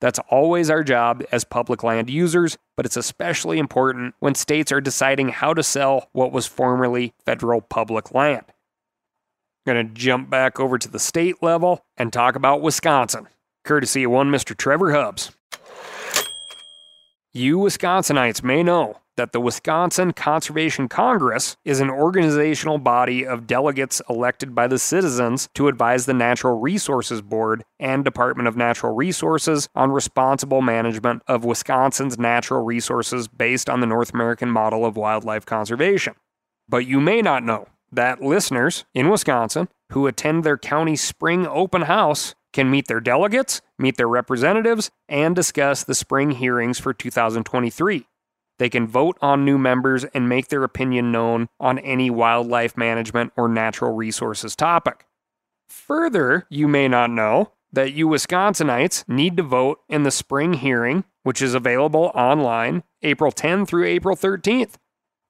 that's 0.01 0.19
always 0.31 0.71
our 0.71 0.85
job 0.85 1.23
as 1.33 1.45
public 1.45 1.83
land 1.83 2.11
users, 2.11 2.59
but 2.77 2.87
it's 2.87 2.97
especially 2.97 3.59
important 3.59 4.15
when 4.19 4.35
states 4.35 4.71
are 4.73 4.81
deciding 4.81 5.31
how 5.31 5.55
to 5.55 5.63
sell 5.63 6.09
what 6.13 6.33
was 6.33 6.47
formerly 6.47 7.15
federal 7.25 7.61
public 7.61 8.13
land. 8.13 8.45
I'm 9.67 9.75
Going 9.75 9.89
to 9.89 9.95
jump 9.95 10.31
back 10.31 10.61
over 10.61 10.79
to 10.79 10.89
the 10.89 10.99
state 10.99 11.43
level 11.43 11.85
and 11.97 12.13
talk 12.13 12.37
about 12.37 12.63
Wisconsin, 12.63 13.29
courtesy 13.65 14.05
of 14.05 14.11
one 14.11 14.31
Mr. 14.31 14.57
Trevor 14.57 14.93
Hubbs. 14.93 15.33
You 17.33 17.59
Wisconsinites 17.59 18.43
may 18.43 18.63
know 18.63 19.01
that 19.17 19.33
the 19.33 19.41
Wisconsin 19.41 20.13
Conservation 20.13 20.89
Congress 20.89 21.57
is 21.65 21.81
an 21.81 21.91
organizational 21.91 22.79
body 22.79 23.27
of 23.27 23.47
delegates 23.47 24.01
elected 24.09 24.55
by 24.55 24.67
the 24.67 24.79
citizens 24.79 25.49
to 25.55 25.69
advise 25.69 26.07
the 26.07 26.15
Natural 26.15 26.59
Resources 26.59 27.23
Board 27.23 27.65
and 27.79 28.05
Department 28.05 28.49
of 28.49 28.57
Natural 28.57 28.95
Resources 28.95 29.69
on 29.75 29.91
responsible 29.91 30.63
management 30.63 31.23
of 31.27 31.45
Wisconsin's 31.45 32.19
natural 32.19 32.65
resources 32.65 33.29
based 33.29 33.69
on 33.69 33.81
the 33.81 33.87
North 33.87 34.13
American 34.13 34.51
model 34.51 34.85
of 34.85 34.97
wildlife 34.97 35.47
conservation. 35.47 36.15
But 36.69 36.87
you 36.87 37.01
may 37.01 37.23
not 37.23 37.43
know 37.43 37.69
that 37.93 38.23
listeners 38.23 38.85
in 38.95 39.09
Wisconsin 39.09 39.69
who 39.93 40.07
attend 40.07 40.45
their 40.45 40.59
county 40.59 40.97
spring 40.97 41.47
open 41.47 41.83
house 41.83 42.35
can 42.53 42.71
meet 42.71 42.89
their 42.89 43.01
delegates, 43.01 43.61
meet 43.79 43.97
their 43.97 44.09
representatives, 44.09 44.91
and 45.09 45.37
discuss 45.37 45.85
the 45.85 45.95
spring 45.95 46.33
hearings 46.33 46.79
for 46.79 46.93
2023. 46.93 48.07
They 48.59 48.69
can 48.69 48.87
vote 48.87 49.19
on 49.21 49.45
new 49.45 49.59
members 49.59 50.05
and 50.05 50.29
make 50.29 50.49
their 50.49 50.65
opinion 50.65 51.13
known 51.13 51.49
on 51.61 51.79
any 51.79 52.11
wildlife 52.11 52.77
management 52.77 53.33
or 53.37 53.49
natural 53.49 53.93
resources 53.93 54.57
topic. 54.57 55.07
Further, 55.69 56.47
you 56.49 56.69
may 56.69 56.89
not 56.89 57.11
know 57.11 57.53
that 57.73 57.93
you 57.93 58.09
Wisconsinites 58.09 59.07
need 59.09 59.37
to 59.37 59.43
vote 59.43 59.81
in 59.89 60.05
the 60.05 60.11
spring 60.11 60.55
hearing, 60.55 61.05
which 61.23 61.43
is 61.43 61.55
available 61.55 62.13
online 62.15 62.83
April 63.03 63.33
10 63.33 63.67
through 63.67 63.85
April 63.85 64.17
13th. 64.17 64.75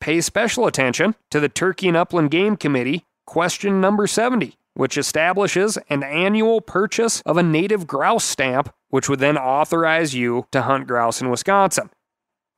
Pay 0.01 0.21
special 0.21 0.67
attention 0.67 1.15
to 1.31 1.41
the 1.41 1.49
Turkey 1.49 1.89
and 1.89 1.97
Upland 1.97 2.31
Game 2.31 2.57
Committee 2.57 3.07
question 3.27 3.81
number 3.81 4.07
70, 4.07 4.57
which 4.75 4.97
establishes 4.97 5.79
an 5.89 6.05
annual 6.05 6.61
purchase 6.61 7.23
of 7.27 7.37
a 7.37 7.43
native 7.43 7.87
grouse 7.87 8.25
stamp, 8.25 8.73
which 8.91 9.09
would 9.09 9.19
then 9.19 9.39
authorize 9.39 10.15
you 10.15 10.47
to 10.53 10.63
hunt 10.63 10.87
grouse 10.87 11.21
in 11.21 11.31
Wisconsin 11.31 11.91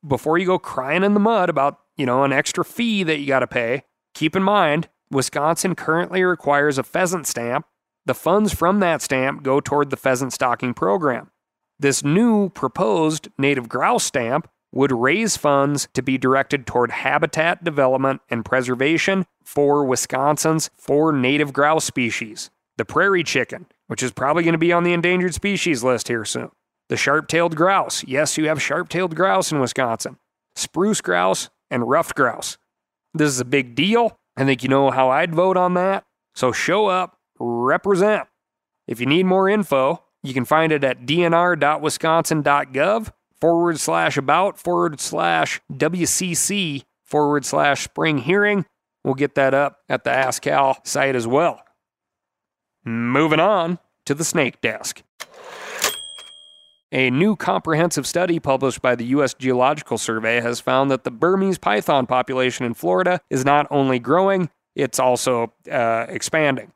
before 0.05 0.37
you 0.37 0.45
go 0.45 0.59
crying 0.59 1.03
in 1.03 1.13
the 1.13 1.19
mud 1.19 1.49
about, 1.49 1.79
you 1.97 2.05
know, 2.05 2.23
an 2.23 2.33
extra 2.33 2.63
fee 2.63 3.03
that 3.03 3.19
you 3.19 3.27
got 3.27 3.39
to 3.39 3.47
pay, 3.47 3.83
keep 4.13 4.35
in 4.35 4.43
mind 4.43 4.89
Wisconsin 5.11 5.75
currently 5.75 6.23
requires 6.23 6.77
a 6.77 6.83
pheasant 6.83 7.25
stamp. 7.25 7.65
The 8.05 8.13
funds 8.13 8.53
from 8.53 8.79
that 8.79 9.01
stamp 9.01 9.43
go 9.43 9.59
toward 9.59 9.89
the 9.89 9.97
pheasant 9.97 10.33
stocking 10.33 10.73
program. 10.73 11.31
This 11.79 12.03
new 12.03 12.49
proposed 12.49 13.29
native 13.37 13.69
grouse 13.69 14.03
stamp 14.03 14.49
would 14.71 14.91
raise 14.91 15.35
funds 15.35 15.87
to 15.93 16.01
be 16.01 16.17
directed 16.17 16.67
toward 16.67 16.91
habitat 16.91 17.63
development 17.63 18.21
and 18.29 18.45
preservation 18.45 19.25
for 19.43 19.83
Wisconsin's 19.83 20.69
four 20.77 21.11
native 21.11 21.53
grouse 21.53 21.85
species 21.85 22.49
the 22.77 22.85
prairie 22.85 23.25
chicken, 23.25 23.65
which 23.87 24.01
is 24.01 24.13
probably 24.13 24.41
going 24.41 24.53
to 24.53 24.57
be 24.57 24.71
on 24.71 24.85
the 24.85 24.93
endangered 24.93 25.33
species 25.33 25.83
list 25.83 26.07
here 26.07 26.23
soon, 26.23 26.49
the 26.89 26.97
sharp 26.97 27.27
tailed 27.27 27.55
grouse. 27.55 28.03
Yes, 28.05 28.37
you 28.37 28.47
have 28.47 28.61
sharp 28.61 28.89
tailed 28.89 29.15
grouse 29.15 29.51
in 29.51 29.59
Wisconsin. 29.59 30.17
Spruce 30.55 31.01
grouse 31.01 31.49
and 31.71 31.89
ruffed 31.89 32.15
grouse. 32.15 32.59
This 33.13 33.29
is 33.29 33.39
a 33.39 33.45
big 33.45 33.75
deal. 33.75 34.19
I 34.35 34.43
think 34.45 34.63
you 34.63 34.69
know 34.69 34.91
how 34.91 35.09
I'd 35.09 35.33
vote 35.33 35.57
on 35.57 35.73
that. 35.75 36.05
So 36.33 36.51
show 36.51 36.87
up, 36.87 37.17
represent. 37.39 38.27
If 38.87 38.99
you 38.99 39.05
need 39.05 39.25
more 39.25 39.47
info, 39.47 40.03
you 40.23 40.33
can 40.33 40.45
find 40.45 40.71
it 40.71 40.83
at 40.83 41.05
dnr.wisconsin.gov 41.05 43.11
forward 43.39 43.79
slash 43.79 44.17
about 44.17 44.57
forward 44.57 44.99
slash 44.99 45.61
WCC 45.71 46.85
forward 47.03 47.45
slash 47.45 47.83
spring 47.83 48.17
hearing. 48.19 48.65
We'll 49.03 49.13
get 49.13 49.35
that 49.35 49.53
up 49.53 49.81
at 49.87 50.03
the 50.03 50.09
Ask 50.11 50.41
Cal 50.43 50.79
site 50.83 51.15
as 51.15 51.27
well. 51.27 51.61
Moving 52.83 53.39
on 53.39 53.79
to 54.05 54.13
the 54.13 54.25
snake 54.25 54.61
desk. 54.61 55.03
A 56.91 57.11
new 57.11 57.35
comprehensive 57.35 58.07
study 58.07 58.39
published 58.39 58.81
by 58.81 58.95
the 58.95 59.05
U.S. 59.05 59.35
Geological 59.35 59.99
Survey 59.99 60.41
has 60.41 60.59
found 60.59 60.89
that 60.89 61.03
the 61.03 61.11
Burmese 61.11 61.59
python 61.59 62.07
population 62.07 62.65
in 62.65 62.73
Florida 62.73 63.21
is 63.29 63.45
not 63.45 63.67
only 63.69 63.99
growing, 63.99 64.49
it's 64.75 64.99
also 64.99 65.53
uh, 65.71 66.07
expanding. 66.09 66.71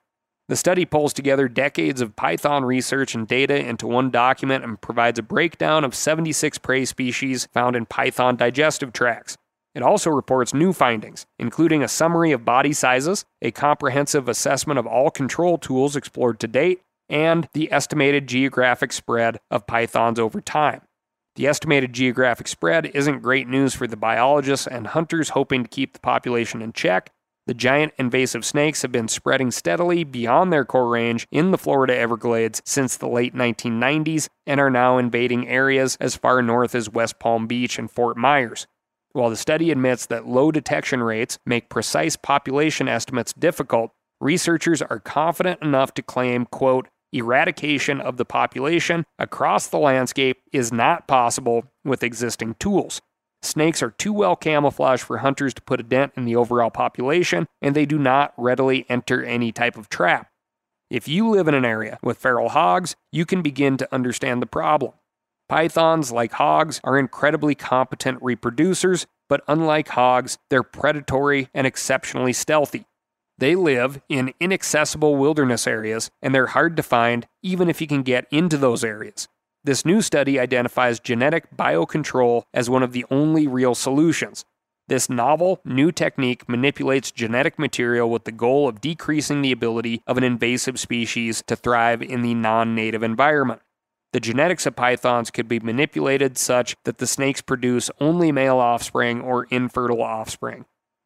The 0.49 0.55
study 0.55 0.85
pulls 0.85 1.13
together 1.13 1.47
decades 1.47 1.99
of 1.99 2.15
python 2.15 2.63
research 2.63 3.15
and 3.15 3.27
data 3.27 3.57
into 3.57 3.87
one 3.87 4.11
document 4.11 4.63
and 4.63 4.79
provides 4.79 5.17
a 5.17 5.23
breakdown 5.23 5.83
of 5.83 5.95
76 5.95 6.59
prey 6.59 6.85
species 6.85 7.47
found 7.51 7.75
in 7.75 7.87
python 7.87 8.35
digestive 8.35 8.93
tracts. 8.93 9.37
It 9.73 9.81
also 9.81 10.11
reports 10.11 10.53
new 10.53 10.73
findings, 10.73 11.25
including 11.39 11.81
a 11.81 11.87
summary 11.87 12.31
of 12.31 12.45
body 12.45 12.73
sizes, 12.73 13.25
a 13.41 13.49
comprehensive 13.49 14.29
assessment 14.29 14.77
of 14.77 14.85
all 14.85 15.09
control 15.09 15.57
tools 15.57 15.95
explored 15.95 16.39
to 16.41 16.47
date, 16.47 16.81
and 17.09 17.47
the 17.53 17.71
estimated 17.71 18.27
geographic 18.27 18.91
spread 18.91 19.39
of 19.51 19.67
pythons 19.67 20.19
over 20.19 20.41
time. 20.41 20.81
The 21.35 21.47
estimated 21.47 21.93
geographic 21.93 22.47
spread 22.47 22.85
isn't 22.93 23.21
great 23.21 23.47
news 23.47 23.73
for 23.73 23.87
the 23.87 23.97
biologists 23.97 24.67
and 24.67 24.87
hunters 24.87 25.29
hoping 25.29 25.63
to 25.63 25.69
keep 25.69 25.93
the 25.93 25.99
population 25.99 26.61
in 26.61 26.73
check. 26.73 27.11
The 27.47 27.53
giant 27.53 27.93
invasive 27.97 28.45
snakes 28.45 28.83
have 28.83 28.91
been 28.91 29.07
spreading 29.07 29.51
steadily 29.51 30.03
beyond 30.03 30.53
their 30.53 30.63
core 30.63 30.87
range 30.87 31.27
in 31.31 31.51
the 31.51 31.57
Florida 31.57 31.97
Everglades 31.97 32.61
since 32.65 32.95
the 32.95 33.07
late 33.07 33.35
1990s 33.35 34.29
and 34.45 34.61
are 34.61 34.69
now 34.69 34.97
invading 34.97 35.49
areas 35.49 35.97
as 35.99 36.15
far 36.15 36.41
north 36.41 36.73
as 36.75 36.89
West 36.89 37.19
Palm 37.19 37.47
Beach 37.47 37.77
and 37.77 37.91
Fort 37.91 38.15
Myers. 38.15 38.67
While 39.11 39.29
the 39.29 39.35
study 39.35 39.71
admits 39.71 40.05
that 40.05 40.27
low 40.27 40.51
detection 40.51 41.03
rates 41.03 41.37
make 41.45 41.69
precise 41.69 42.15
population 42.15 42.87
estimates 42.87 43.33
difficult, 43.33 43.91
researchers 44.23 44.81
are 44.81 44.99
confident 44.99 45.61
enough 45.61 45.93
to 45.93 46.01
claim, 46.01 46.45
quote, 46.45 46.87
eradication 47.11 48.01
of 48.01 48.17
the 48.17 48.25
population 48.25 49.05
across 49.19 49.67
the 49.67 49.77
landscape 49.77 50.41
is 50.51 50.71
not 50.71 51.07
possible 51.07 51.65
with 51.85 52.01
existing 52.01 52.55
tools. 52.59 53.01
Snakes 53.43 53.83
are 53.83 53.91
too 53.91 54.13
well 54.13 54.35
camouflaged 54.35 55.03
for 55.03 55.17
hunters 55.17 55.53
to 55.53 55.61
put 55.61 55.79
a 55.79 55.83
dent 55.83 56.13
in 56.15 56.25
the 56.25 56.35
overall 56.35 56.71
population, 56.71 57.45
and 57.61 57.75
they 57.75 57.85
do 57.85 57.99
not 57.99 58.33
readily 58.37 58.85
enter 58.89 59.23
any 59.23 59.51
type 59.51 59.77
of 59.77 59.89
trap. 59.89 60.29
If 60.89 61.07
you 61.07 61.29
live 61.29 61.47
in 61.47 61.53
an 61.53 61.65
area 61.65 61.99
with 62.01 62.17
feral 62.17 62.49
hogs, 62.49 62.95
you 63.11 63.25
can 63.25 63.41
begin 63.41 63.77
to 63.77 63.93
understand 63.93 64.41
the 64.41 64.47
problem. 64.47 64.93
Pythons, 65.49 66.11
like 66.11 66.31
hogs, 66.33 66.79
are 66.83 66.97
incredibly 66.97 67.53
competent 67.53 68.21
reproducers, 68.21 69.05
but 69.27 69.43
unlike 69.47 69.89
hogs, 69.89 70.37
they're 70.49 70.63
predatory 70.63 71.49
and 71.53 71.67
exceptionally 71.67 72.31
stealthy. 72.33 72.85
They 73.43 73.55
live 73.55 73.99
in 74.07 74.33
inaccessible 74.39 75.17
wilderness 75.17 75.67
areas, 75.67 76.09
and 76.21 76.33
they're 76.33 76.55
hard 76.55 76.77
to 76.77 76.81
find 76.81 77.27
even 77.41 77.69
if 77.69 77.81
you 77.81 77.87
can 77.87 78.01
get 78.01 78.25
into 78.31 78.55
those 78.55 78.85
areas. 78.85 79.27
This 79.65 79.83
new 79.83 80.01
study 80.01 80.39
identifies 80.39 81.01
genetic 81.01 81.53
biocontrol 81.53 82.43
as 82.53 82.69
one 82.69 82.83
of 82.83 82.93
the 82.93 83.03
only 83.11 83.45
real 83.45 83.75
solutions. 83.75 84.45
This 84.87 85.09
novel, 85.09 85.59
new 85.65 85.91
technique 85.91 86.47
manipulates 86.47 87.11
genetic 87.11 87.59
material 87.59 88.09
with 88.09 88.23
the 88.23 88.31
goal 88.31 88.69
of 88.69 88.79
decreasing 88.79 89.41
the 89.41 89.51
ability 89.51 90.01
of 90.07 90.17
an 90.17 90.23
invasive 90.23 90.79
species 90.79 91.43
to 91.47 91.57
thrive 91.57 92.01
in 92.01 92.21
the 92.21 92.35
non 92.35 92.73
native 92.75 93.03
environment. 93.03 93.59
The 94.13 94.21
genetics 94.21 94.65
of 94.65 94.77
pythons 94.77 95.31
could 95.31 95.49
be 95.49 95.59
manipulated 95.59 96.37
such 96.37 96.77
that 96.85 96.97
the 96.97 97.07
snakes 97.07 97.41
produce 97.41 97.91
only 97.99 98.31
male 98.31 98.59
offspring 98.59 99.19
or 99.19 99.47
infertile 99.49 100.01
offspring. 100.01 100.63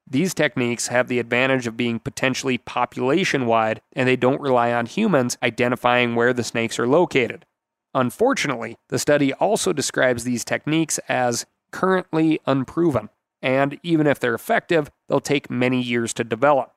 These 0.09 0.33
techniques 0.33 0.87
have 0.87 1.09
the 1.09 1.19
advantage 1.19 1.67
of 1.67 1.75
being 1.75 1.99
potentially 1.99 2.57
population 2.57 3.45
wide, 3.45 3.81
and 3.93 4.07
they 4.07 4.15
don't 4.15 4.39
rely 4.39 4.71
on 4.71 4.85
humans 4.85 5.37
identifying 5.43 6.15
where 6.15 6.31
the 6.31 6.45
snakes 6.45 6.79
are 6.79 6.87
located. 6.87 7.45
Unfortunately, 7.93 8.77
the 8.87 8.99
study 8.99 9.33
also 9.33 9.73
describes 9.73 10.23
these 10.23 10.45
techniques 10.45 10.97
as 11.09 11.45
currently 11.71 12.39
unproven, 12.45 13.09
and 13.41 13.79
even 13.83 14.07
if 14.07 14.19
they're 14.19 14.33
effective, 14.33 14.89
they'll 15.09 15.19
take 15.19 15.49
many 15.49 15.81
years 15.81 16.13
to 16.13 16.23
develop. 16.23 16.73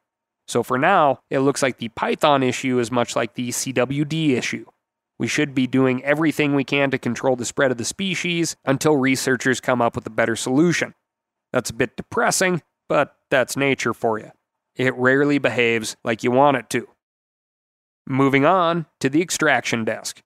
So 0.48 0.64
for 0.64 0.78
now, 0.78 1.20
it 1.30 1.40
looks 1.40 1.62
like 1.62 1.78
the 1.78 1.90
Python 1.90 2.42
issue 2.42 2.80
is 2.80 2.90
much 2.90 3.14
like 3.14 3.34
the 3.34 3.50
CWD 3.50 4.30
issue. 4.30 4.66
We 5.20 5.28
should 5.28 5.54
be 5.54 5.68
doing 5.68 6.02
everything 6.02 6.54
we 6.54 6.64
can 6.64 6.90
to 6.90 6.98
control 6.98 7.36
the 7.36 7.44
spread 7.44 7.70
of 7.70 7.78
the 7.78 7.84
species 7.84 8.56
until 8.64 8.96
researchers 8.96 9.60
come 9.60 9.80
up 9.80 9.94
with 9.94 10.06
a 10.06 10.10
better 10.10 10.34
solution. 10.34 10.94
That's 11.52 11.70
a 11.70 11.74
bit 11.74 11.96
depressing, 11.96 12.62
but 12.90 13.14
that's 13.30 13.56
nature 13.56 13.94
for 13.94 14.18
you. 14.18 14.32
It 14.74 14.92
rarely 14.96 15.38
behaves 15.38 15.96
like 16.02 16.24
you 16.24 16.32
want 16.32 16.56
it 16.56 16.68
to. 16.70 16.88
Moving 18.04 18.44
on 18.44 18.86
to 18.98 19.08
the 19.08 19.22
extraction 19.22 19.84
desk. 19.84 20.20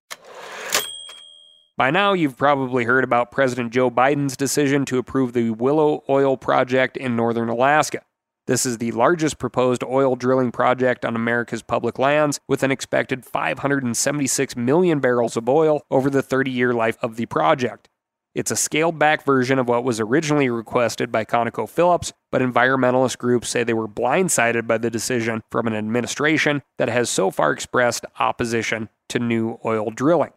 By 1.77 1.91
now, 1.91 2.15
you've 2.15 2.39
probably 2.39 2.85
heard 2.85 3.05
about 3.05 3.31
President 3.31 3.71
Joe 3.71 3.91
Biden's 3.91 4.35
decision 4.35 4.87
to 4.87 4.97
approve 4.97 5.35
the 5.35 5.51
Willow 5.51 6.05
Oil 6.09 6.39
Project 6.39 6.97
in 6.97 7.15
northern 7.15 7.51
Alaska. 7.51 8.01
This 8.47 8.65
is 8.65 8.79
the 8.79 8.93
largest 8.93 9.39
proposed 9.39 9.85
oil 9.85 10.17
drilling 10.17 10.51
project 10.51 11.05
on 11.05 11.15
America's 11.17 11.63
public 11.63 11.99
lands, 11.99 12.41
with 12.49 12.63
an 12.63 12.71
expected 12.71 13.27
576 13.27 14.57
million 14.57 15.01
barrels 15.01 15.37
of 15.37 15.51
oil 15.51 15.83
over 15.91 16.09
the 16.09 16.23
30 16.23 16.51
year 16.51 16.73
life 16.73 16.97
of 17.03 17.17
the 17.17 17.27
project. 17.27 17.91
It's 18.35 18.51
a 18.51 18.57
scaled 18.57 18.99
back 18.99 19.25
version 19.25 19.61
of 19.61 19.69
what 19.69 19.85
was 19.85 20.01
originally 20.01 20.51
requested 20.51 21.13
by 21.13 21.25
ConocoPhillips, 21.25 22.13
but 22.33 22.43
environmentalist 22.43 23.17
groups 23.17 23.49
say 23.49 23.63
they 23.63 23.73
were 23.73 23.87
blindsided 23.87 24.67
by 24.67 24.79
the 24.79 24.91
decision 24.91 25.43
from 25.53 25.69
an 25.69 25.75
administration 25.75 26.63
that 26.79 26.89
has 26.89 27.09
so 27.09 27.31
far 27.31 27.53
expressed 27.53 28.05
opposition 28.19 28.89
to 29.09 29.21
new 29.21 29.61
oil 29.65 29.91
drilling. 29.91 30.33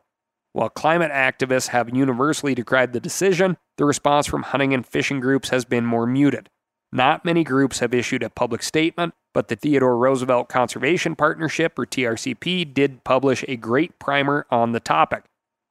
While 0.54 0.70
climate 0.70 1.12
activists 1.12 1.70
have 1.70 1.96
universally 1.96 2.54
decried 2.54 2.94
the 2.94 3.00
decision, 3.00 3.58
the 3.78 3.86
response 3.86 4.28
from 4.28 4.44
hunting 4.44 4.74
and 4.74 4.86
fishing 4.86 5.20
groups 5.20 5.50
has 5.50 5.66
been 5.66 5.86
more 5.86 6.06
muted. 6.06 6.50
Not 6.92 7.26
many 7.26 7.44
groups 7.44 7.80
have 7.80 7.94
issued 7.94 8.24
a 8.24 8.30
public 8.30 8.64
statement, 8.64 9.14
but 9.34 9.50
the 9.50 9.56
Theodore 9.56 9.98
Roosevelt 9.98 10.50
Conservation 10.50 11.16
Partnership, 11.16 11.78
or 11.78 11.86
TRCP, 11.86 12.74
did 12.74 13.04
publish 13.04 13.44
a 13.48 13.56
great 13.56 14.00
primer 14.00 14.46
on 14.50 14.72
the 14.72 14.80
topic. 14.80 15.26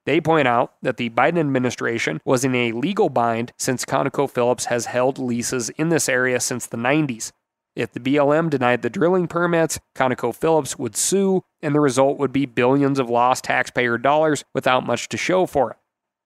They 0.07 0.21
point 0.21 0.47
out 0.47 0.75
that 0.83 0.97
the 0.97 1.11
Biden 1.11 1.38
administration 1.38 2.21
was 2.25 2.45
in 2.45 2.55
a 2.55 2.73
legal 2.73 3.09
bind 3.09 3.53
since 3.59 3.85
ConocoPhillips 3.85 4.66
has 4.66 4.87
held 4.87 5.19
leases 5.19 5.69
in 5.71 5.88
this 5.88 6.09
area 6.09 6.38
since 6.38 6.64
the 6.64 6.77
90s. 6.77 7.33
If 7.75 7.92
the 7.92 8.01
BLM 8.01 8.49
denied 8.49 8.83
the 8.83 8.88
drilling 8.88 9.27
permits, 9.27 9.81
ConocoPhillips 9.97 10.79
would 10.79 10.97
sue, 10.97 11.42
and 11.61 11.75
the 11.75 11.81
result 11.81 12.19
would 12.19 12.33
be 12.33 12.47
billions 12.47 12.99
of 13.01 13.11
lost 13.11 13.45
taxpayer 13.45 13.99
dollars 13.99 14.45
without 14.55 14.87
much 14.87 15.09
to 15.11 15.16
show 15.16 15.45
for 15.45 15.73
it. 15.73 15.77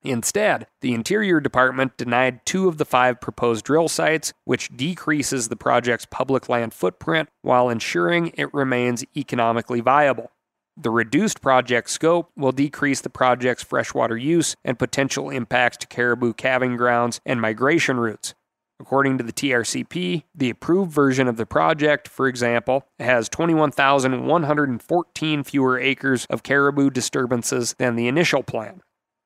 Instead, 0.02 0.66
the 0.80 0.94
Interior 0.94 1.40
Department 1.40 1.96
denied 1.96 2.44
two 2.46 2.68
of 2.68 2.78
the 2.78 2.84
five 2.84 3.20
proposed 3.20 3.64
drill 3.64 3.88
sites, 3.88 4.32
which 4.44 4.74
decreases 4.74 5.48
the 5.48 5.56
project's 5.56 6.06
public 6.10 6.48
land 6.48 6.72
footprint 6.72 7.28
while 7.42 7.68
ensuring 7.68 8.32
it 8.34 8.52
remains 8.54 9.04
economically 9.16 9.80
viable. 9.80 10.30
The 10.76 10.90
reduced 10.90 11.40
project 11.40 11.90
scope 11.90 12.30
will 12.36 12.52
decrease 12.52 13.00
the 13.00 13.10
project's 13.10 13.62
freshwater 13.62 14.16
use 14.16 14.56
and 14.64 14.78
potential 14.78 15.30
impacts 15.30 15.78
to 15.78 15.86
caribou 15.86 16.32
calving 16.32 16.76
grounds 16.76 17.20
and 17.26 17.40
migration 17.40 17.98
routes. 17.98 18.34
According 18.80 19.18
to 19.18 19.24
the 19.24 19.32
TRCP, 19.32 20.22
the 20.34 20.48
approved 20.48 20.90
version 20.90 21.28
of 21.28 21.36
the 21.36 21.44
project, 21.44 22.08
for 22.08 22.26
example, 22.26 22.86
has 22.98 23.28
21,114 23.28 25.44
fewer 25.44 25.78
acres 25.78 26.26
of 26.30 26.42
caribou 26.42 26.88
disturbances 26.88 27.74
than 27.78 27.96
the 27.96 28.08
initial 28.08 28.42
plan. 28.42 28.80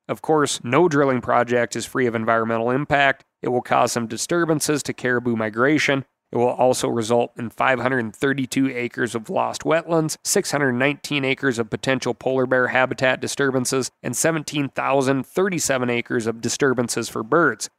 Of 0.09 0.21
course, 0.21 0.59
no 0.61 0.89
drilling 0.89 1.21
project 1.21 1.77
is 1.77 1.85
free 1.85 2.05
of 2.05 2.15
environmental 2.15 2.69
impact. 2.69 3.23
It 3.41 3.47
will 3.47 3.61
cause 3.61 3.93
some 3.93 4.07
disturbances 4.07 4.83
to 4.83 4.93
caribou 4.93 5.37
migration, 5.37 6.03
it 6.31 6.37
will 6.37 6.47
also 6.47 6.87
result 6.87 7.31
in 7.37 7.49
532 7.49 8.69
acres 8.69 9.15
of 9.15 9.29
lost 9.29 9.61
wetlands, 9.61 10.17
619 10.23 11.23
acres 11.23 11.59
of 11.59 11.69
potential 11.69 12.13
polar 12.13 12.45
bear 12.45 12.67
habitat 12.67 13.21
disturbances, 13.21 13.91
and 14.03 14.17
17,037 14.17 15.89
acres 15.89 16.27
of 16.27 16.41
disturbances 16.41 17.07
for 17.07 17.23
birds. 17.23 17.69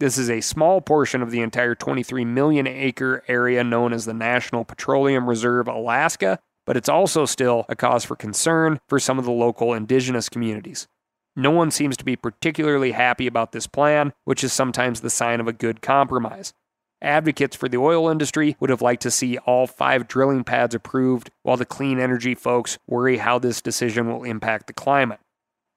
This 0.00 0.18
is 0.18 0.28
a 0.28 0.40
small 0.40 0.80
portion 0.80 1.22
of 1.22 1.30
the 1.30 1.40
entire 1.40 1.74
23 1.74 2.24
million 2.24 2.66
acre 2.66 3.22
area 3.28 3.62
known 3.62 3.92
as 3.92 4.04
the 4.04 4.14
National 4.14 4.64
Petroleum 4.64 5.28
Reserve 5.28 5.68
Alaska, 5.68 6.38
but 6.66 6.76
it's 6.76 6.88
also 6.88 7.24
still 7.26 7.64
a 7.68 7.76
cause 7.76 8.04
for 8.04 8.16
concern 8.16 8.80
for 8.88 8.98
some 8.98 9.18
of 9.18 9.24
the 9.24 9.30
local 9.30 9.72
indigenous 9.72 10.28
communities. 10.28 10.88
No 11.36 11.50
one 11.50 11.70
seems 11.70 11.96
to 11.96 12.04
be 12.04 12.16
particularly 12.16 12.92
happy 12.92 13.26
about 13.26 13.52
this 13.52 13.66
plan, 13.66 14.12
which 14.24 14.44
is 14.44 14.52
sometimes 14.52 15.00
the 15.00 15.10
sign 15.10 15.40
of 15.40 15.48
a 15.48 15.52
good 15.52 15.80
compromise. 15.82 16.54
Advocates 17.02 17.54
for 17.54 17.68
the 17.68 17.76
oil 17.76 18.08
industry 18.08 18.56
would 18.60 18.70
have 18.70 18.82
liked 18.82 19.02
to 19.02 19.10
see 19.10 19.36
all 19.38 19.66
five 19.66 20.08
drilling 20.08 20.44
pads 20.44 20.74
approved, 20.74 21.30
while 21.42 21.56
the 21.56 21.66
clean 21.66 21.98
energy 21.98 22.34
folks 22.34 22.78
worry 22.86 23.18
how 23.18 23.38
this 23.38 23.60
decision 23.60 24.08
will 24.08 24.24
impact 24.24 24.66
the 24.66 24.72
climate. 24.72 25.20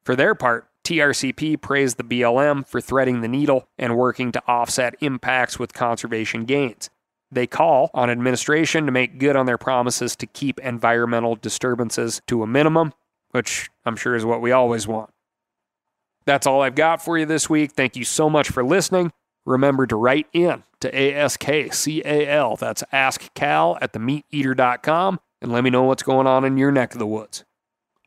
For 0.06 0.16
their 0.16 0.36
part, 0.36 0.70
TRCP 0.86 1.60
praised 1.60 1.98
the 1.98 2.04
BLM 2.04 2.66
for 2.66 2.80
threading 2.80 3.20
the 3.20 3.28
needle 3.28 3.68
and 3.78 3.98
working 3.98 4.32
to 4.32 4.44
offset 4.48 4.96
impacts 5.02 5.60
with 5.60 5.74
conservation 5.74 6.46
gains. 6.46 6.90
They 7.30 7.46
call 7.46 7.92
on 7.94 8.10
administration 8.10 8.86
to 8.86 8.92
make 8.94 9.20
good 9.20 9.36
on 9.36 9.48
their 9.48 9.58
promises 9.58 10.16
to 10.16 10.26
keep 10.26 10.60
environmental 10.60 11.36
disturbances 11.36 12.22
to 12.28 12.42
a 12.42 12.48
minimum, 12.48 12.94
which 13.32 13.70
I'm 13.86 13.98
sure 13.98 14.16
is 14.16 14.24
what 14.24 14.40
we 14.40 14.54
always 14.54 14.88
want. 14.88 15.10
That's 16.26 16.48
all 16.48 16.62
I've 16.62 16.76
got 16.76 17.04
for 17.04 17.18
you 17.18 17.26
this 17.26 17.50
week. 17.50 17.74
Thank 17.74 17.98
you 17.98 18.06
so 18.06 18.30
much 18.30 18.50
for 18.50 18.64
listening. 18.64 19.12
Remember 19.46 19.88
to 19.88 19.96
write 19.98 20.28
in 20.32 20.64
to 20.82 20.92
ASKCAL, 20.92 22.60
that's 22.60 22.84
askcal 22.94 23.78
at 23.82 23.94
themeateater.com, 23.94 25.20
and 25.42 25.52
let 25.52 25.63
me 25.63 25.70
know 25.70 25.84
what's 25.84 26.04
going 26.04 26.28
on 26.28 26.46
in 26.46 26.58
your 26.58 26.72
neck 26.72 26.94
of 26.94 27.00
the 27.00 27.08
woods. 27.08 27.44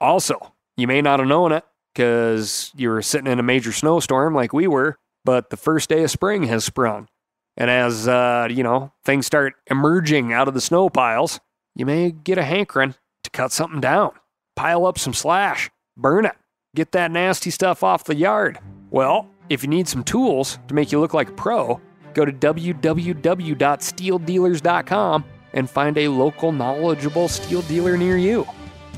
Also, 0.00 0.52
you 0.76 0.86
may 0.86 1.02
not 1.02 1.18
have 1.20 1.28
known 1.28 1.52
it 1.52 1.64
because 1.94 2.72
you 2.76 2.88
were 2.88 3.02
sitting 3.02 3.30
in 3.30 3.38
a 3.38 3.42
major 3.42 3.72
snowstorm 3.72 4.34
like 4.34 4.52
we 4.52 4.66
were, 4.66 4.98
but 5.24 5.50
the 5.50 5.56
first 5.56 5.88
day 5.88 6.04
of 6.04 6.10
spring 6.10 6.44
has 6.44 6.64
sprung. 6.64 7.08
And 7.56 7.68
as, 7.70 8.08
uh, 8.08 8.48
you 8.50 8.62
know, 8.62 8.92
things 9.04 9.26
start 9.26 9.54
emerging 9.66 10.32
out 10.32 10.48
of 10.48 10.54
the 10.54 10.60
snow 10.60 10.88
piles, 10.88 11.40
you 11.74 11.84
may 11.84 12.10
get 12.10 12.38
a 12.38 12.44
hankering 12.44 12.94
to 13.24 13.30
cut 13.30 13.52
something 13.52 13.80
down, 13.80 14.12
pile 14.56 14.86
up 14.86 14.98
some 14.98 15.12
slash, 15.12 15.70
burn 15.96 16.24
it, 16.24 16.36
get 16.74 16.92
that 16.92 17.10
nasty 17.10 17.50
stuff 17.50 17.82
off 17.82 18.04
the 18.04 18.14
yard. 18.14 18.58
Well, 18.90 19.28
if 19.48 19.62
you 19.62 19.68
need 19.68 19.88
some 19.88 20.04
tools 20.04 20.58
to 20.68 20.74
make 20.74 20.92
you 20.92 21.00
look 21.00 21.12
like 21.12 21.28
a 21.28 21.32
pro, 21.32 21.80
go 22.14 22.24
to 22.24 22.32
www.stihldealers.com 22.32 25.24
and 25.52 25.68
find 25.68 25.98
a 25.98 26.08
local 26.08 26.52
knowledgeable 26.52 27.28
STIHL 27.28 27.66
dealer 27.68 27.96
near 27.96 28.16
you. 28.16 28.46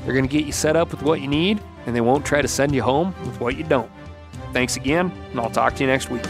They're 0.03 0.13
going 0.13 0.27
to 0.27 0.31
get 0.31 0.45
you 0.45 0.51
set 0.51 0.75
up 0.75 0.91
with 0.91 1.01
what 1.01 1.21
you 1.21 1.27
need, 1.27 1.61
and 1.85 1.95
they 1.95 2.01
won't 2.01 2.25
try 2.25 2.41
to 2.41 2.47
send 2.47 2.75
you 2.75 2.83
home 2.83 3.15
with 3.25 3.39
what 3.39 3.57
you 3.57 3.63
don't. 3.63 3.91
Thanks 4.51 4.75
again, 4.75 5.11
and 5.31 5.39
I'll 5.39 5.49
talk 5.49 5.75
to 5.75 5.83
you 5.83 5.87
next 5.87 6.09
week. 6.09 6.23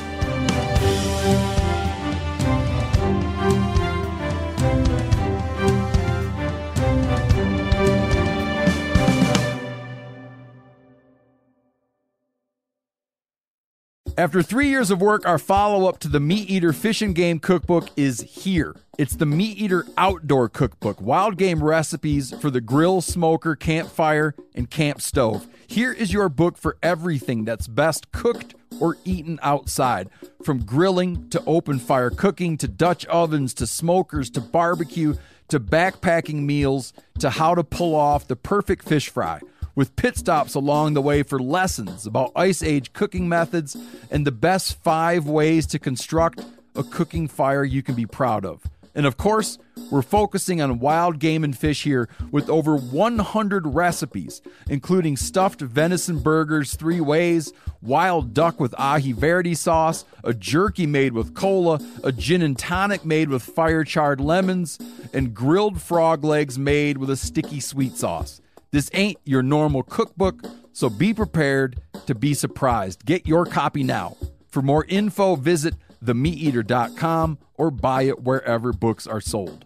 After 14.16 14.44
three 14.44 14.68
years 14.70 14.92
of 14.92 15.02
work, 15.02 15.26
our 15.26 15.40
follow 15.40 15.90
up 15.90 15.98
to 16.00 16.08
the 16.08 16.20
Meat 16.20 16.48
Eater 16.48 16.72
Fish 16.72 17.02
and 17.02 17.16
Game 17.16 17.40
Cookbook 17.40 17.90
is 17.96 18.22
here. 18.22 18.76
It's 19.00 19.16
the 19.16 19.26
Meat 19.26 19.58
Eater 19.58 19.88
Outdoor 19.98 20.50
Cookbook 20.50 21.02
wild 21.02 21.36
game 21.36 21.64
recipes 21.64 22.32
for 22.40 22.52
the 22.52 22.62
grill, 22.62 23.02
smoker, 23.02 23.56
campfire, 23.56 24.36
and 24.54 24.70
camp 24.70 25.02
stove. 25.02 25.48
Here 25.66 25.92
is 25.92 26.14
your 26.14 26.30
book 26.30 26.60
for 26.60 26.78
everything 26.84 27.44
that's 27.44 27.68
best 27.68 28.12
cooked 28.12 28.54
or 28.80 28.98
eaten 29.04 29.40
outside. 29.42 30.12
From 30.44 30.64
grilling 30.64 31.28
to 31.30 31.44
open 31.48 31.80
fire 31.80 32.12
cooking 32.12 32.56
to 32.58 32.68
Dutch 32.68 33.08
ovens 33.08 33.52
to 33.56 33.66
smokers 33.66 34.30
to 34.32 34.42
barbecue 34.42 35.16
to 35.48 35.60
backpacking 35.60 36.44
meals 36.44 36.94
to 37.18 37.32
how 37.32 37.56
to 37.56 37.64
pull 37.64 37.96
off 37.96 38.28
the 38.28 38.36
perfect 38.36 38.88
fish 38.88 39.10
fry 39.10 39.40
with 39.76 39.96
pit 39.96 40.18
stops 40.18 40.56
along 40.56 40.94
the 40.94 41.02
way 41.02 41.24
for 41.24 41.40
lessons 41.40 42.06
about 42.06 42.32
Ice 42.36 42.62
Age 42.62 42.94
cooking 42.94 43.28
methods 43.28 43.76
and 44.12 44.26
the 44.26 44.32
best 44.32 44.82
five 44.84 45.28
ways 45.28 45.66
to 45.68 45.80
construct 45.80 46.42
a 46.76 46.84
cooking 46.84 47.28
fire 47.28 47.64
you 47.64 47.84
can 47.84 47.96
be 47.96 48.06
proud 48.06 48.46
of. 48.46 48.64
And 48.96 49.08
of 49.08 49.18
course, 49.18 49.58
we're 49.90 50.04
focusing 50.04 50.62
on 50.62 50.80
wild 50.80 51.18
game 51.18 51.44
and 51.44 51.58
fish 51.58 51.84
here 51.84 52.08
with 52.32 52.48
over 52.50 52.78
100 52.78 53.68
recipes, 53.68 54.42
including 54.70 55.18
stuffed 55.18 55.62
venison 55.62 56.20
burgers 56.20 56.76
three 56.76 57.02
ways, 57.02 57.52
wild 57.82 58.36
duck 58.36 58.60
with 58.60 58.72
aji 58.74 59.16
verde 59.16 59.56
sauce, 59.56 60.06
a 60.24 60.34
jerky 60.34 60.86
made 60.86 61.14
with 61.14 61.34
cola, 61.34 61.80
a 62.04 62.12
gin 62.12 62.44
and 62.44 62.58
tonic 62.58 63.04
made 63.04 63.30
with 63.30 63.42
fire 63.42 63.84
charred 63.84 64.22
lemons, 64.22 64.78
and 65.12 65.34
grilled 65.34 65.82
frog 65.82 66.24
legs 66.24 66.60
made 66.60 66.98
with 66.98 67.10
a 67.10 67.18
sticky 67.18 67.60
sweet 67.60 67.96
sauce. 67.96 68.42
This 68.74 68.90
ain't 68.96 69.20
your 69.24 69.44
normal 69.44 69.84
cookbook, 69.84 70.42
so 70.72 70.90
be 70.90 71.14
prepared 71.14 71.80
to 72.08 72.16
be 72.16 72.34
surprised. 72.34 73.06
Get 73.06 73.28
your 73.28 73.46
copy 73.46 73.84
now. 73.84 74.18
For 74.48 74.64
more 74.64 74.84
info, 74.86 75.36
visit 75.36 75.76
themeateater.com 76.04 77.38
or 77.54 77.70
buy 77.70 78.02
it 78.02 78.24
wherever 78.24 78.74
books 78.74 79.06
are 79.06 79.22
sold. 79.22 79.66